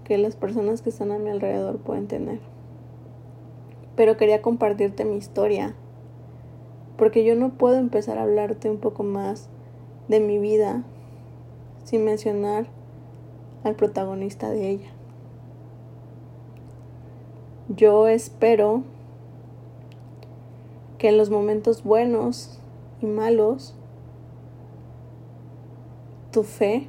que 0.04 0.18
las 0.18 0.36
personas 0.36 0.82
que 0.82 0.90
están 0.90 1.10
a 1.12 1.18
mi 1.18 1.30
alrededor 1.30 1.78
pueden 1.78 2.06
tener. 2.06 2.51
Pero 3.96 4.16
quería 4.16 4.42
compartirte 4.42 5.04
mi 5.04 5.16
historia, 5.16 5.74
porque 6.96 7.24
yo 7.24 7.34
no 7.34 7.50
puedo 7.50 7.76
empezar 7.76 8.18
a 8.18 8.22
hablarte 8.22 8.70
un 8.70 8.78
poco 8.78 9.02
más 9.02 9.48
de 10.08 10.20
mi 10.20 10.38
vida 10.38 10.82
sin 11.84 12.04
mencionar 12.04 12.66
al 13.64 13.74
protagonista 13.74 14.50
de 14.50 14.70
ella. 14.70 14.90
Yo 17.68 18.08
espero 18.08 18.82
que 20.98 21.08
en 21.08 21.18
los 21.18 21.30
momentos 21.30 21.82
buenos 21.82 22.60
y 23.00 23.06
malos 23.06 23.74
tu 26.30 26.42
fe 26.42 26.88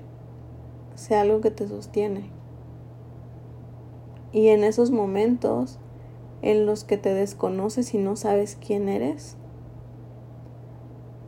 sea 0.96 1.22
algo 1.22 1.42
que 1.42 1.52
te 1.52 1.68
sostiene. 1.68 2.30
Y 4.32 4.48
en 4.48 4.64
esos 4.64 4.92
momentos 4.92 5.80
en 6.44 6.66
los 6.66 6.84
que 6.84 6.98
te 6.98 7.14
desconoces 7.14 7.94
y 7.94 7.98
no 7.98 8.18
sabes 8.18 8.58
quién 8.60 8.90
eres, 8.90 9.38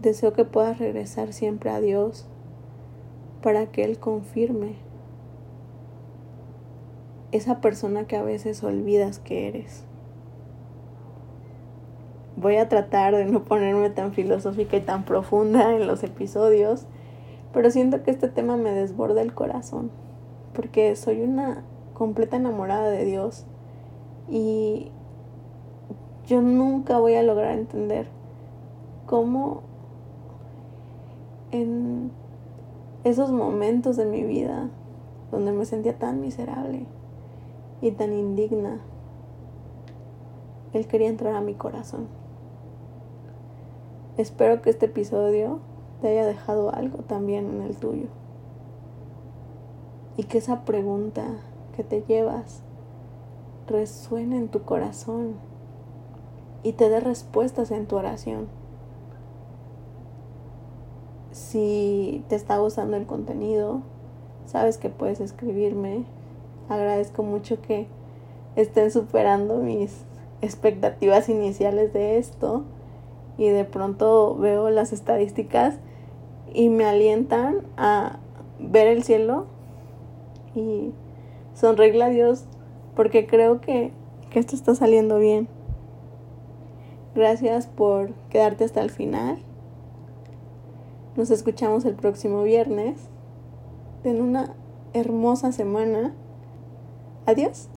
deseo 0.02 0.34
que 0.34 0.44
puedas 0.44 0.78
regresar 0.78 1.32
siempre 1.32 1.70
a 1.70 1.80
Dios 1.80 2.28
para 3.42 3.68
que 3.68 3.86
Él 3.86 3.98
confirme 3.98 4.76
esa 7.32 7.62
persona 7.62 8.06
que 8.06 8.18
a 8.18 8.24
veces 8.24 8.62
olvidas 8.62 9.20
que 9.20 9.48
eres. 9.48 9.86
Voy 12.36 12.58
a 12.58 12.68
tratar 12.68 13.16
de 13.16 13.24
no 13.26 13.46
ponerme 13.46 13.90
tan 13.90 14.12
filosófica 14.12 14.76
y 14.76 14.82
tan 14.82 15.06
profunda 15.06 15.74
en 15.76 15.88
los 15.88 16.04
episodios, 16.04 16.88
pero 17.54 17.72
siento 17.72 18.04
que 18.04 18.12
este 18.12 18.28
tema 18.28 18.58
me 18.58 18.72
desborda 18.72 19.22
el 19.22 19.34
corazón, 19.34 19.92
porque 20.54 20.94
soy 20.98 21.22
una 21.22 21.64
completa 21.94 22.36
enamorada 22.36 22.90
de 22.90 23.06
Dios 23.06 23.46
y 24.30 24.92
yo 26.28 26.42
nunca 26.42 27.00
voy 27.00 27.14
a 27.16 27.24
lograr 27.24 27.58
entender 27.58 28.08
cómo 29.06 29.62
en 31.52 32.12
esos 33.04 33.32
momentos 33.32 33.98
de 33.98 34.06
mi 34.06 34.24
vida 34.24 34.70
donde 35.32 35.52
me 35.52 35.66
sentía 35.66 35.98
tan 35.98 36.22
miserable 36.22 36.86
y 37.82 37.92
tan 37.92 38.14
indigna, 38.14 38.80
Él 40.74 40.88
quería 40.88 41.10
entrar 41.10 41.36
a 41.36 41.42
mi 41.42 41.54
corazón. 41.54 42.08
Espero 44.18 44.62
que 44.62 44.70
este 44.70 44.88
episodio 44.88 45.60
te 46.02 46.08
haya 46.08 46.26
dejado 46.26 46.74
algo 46.74 47.00
también 47.00 47.50
en 47.50 47.62
el 47.62 47.76
tuyo. 47.76 48.08
Y 50.18 50.24
que 50.24 50.38
esa 50.38 50.64
pregunta 50.64 51.26
que 51.76 51.84
te 51.84 52.02
llevas 52.02 52.64
resuene 53.68 54.38
en 54.38 54.48
tu 54.48 54.64
corazón 54.64 55.36
y 56.66 56.74
te 56.74 56.90
dé 56.90 57.00
respuestas 57.00 57.70
en 57.70 57.86
tu 57.86 57.96
oración. 57.96 58.48
Si 61.32 62.26
te 62.28 62.36
está 62.36 62.58
gustando 62.58 62.98
el 62.98 63.06
contenido, 63.06 63.82
sabes 64.48 64.80
que 64.80 64.90
puedes 64.90 65.20
escribirme. 65.20 66.06
Agradezco 66.68 67.22
mucho 67.22 67.62
que 67.62 67.86
estén 68.56 68.90
superando 68.90 69.58
mis 69.58 70.06
expectativas 70.42 71.30
iniciales 71.30 71.94
de 71.94 72.18
esto 72.18 72.64
y 73.38 73.48
de 73.50 73.64
pronto 73.64 74.36
veo 74.36 74.72
las 74.72 74.92
estadísticas 74.92 75.76
y 76.52 76.70
me 76.70 76.86
alientan 76.86 77.62
a 77.78 78.18
ver 78.60 78.88
el 78.88 79.04
cielo 79.04 79.46
y 80.56 80.94
sonreírle 81.54 82.06
a 82.06 82.10
Dios 82.10 82.46
porque 82.96 83.28
creo 83.28 83.62
que, 83.62 83.92
que 84.32 84.40
esto 84.40 84.56
está 84.56 84.74
saliendo 84.74 85.20
bien. 85.20 85.48
Gracias 87.16 87.68
por 87.68 88.14
quedarte 88.30 88.66
hasta 88.66 88.82
el 88.82 88.90
final. 88.90 89.40
Nos 91.16 91.32
escuchamos 91.32 91.86
el 91.86 91.96
próximo 91.96 92.44
viernes. 92.44 93.00
En 94.04 94.22
una 94.22 94.54
hermosa 94.94 95.54
semana. 95.54 96.14
Adiós. 97.26 97.70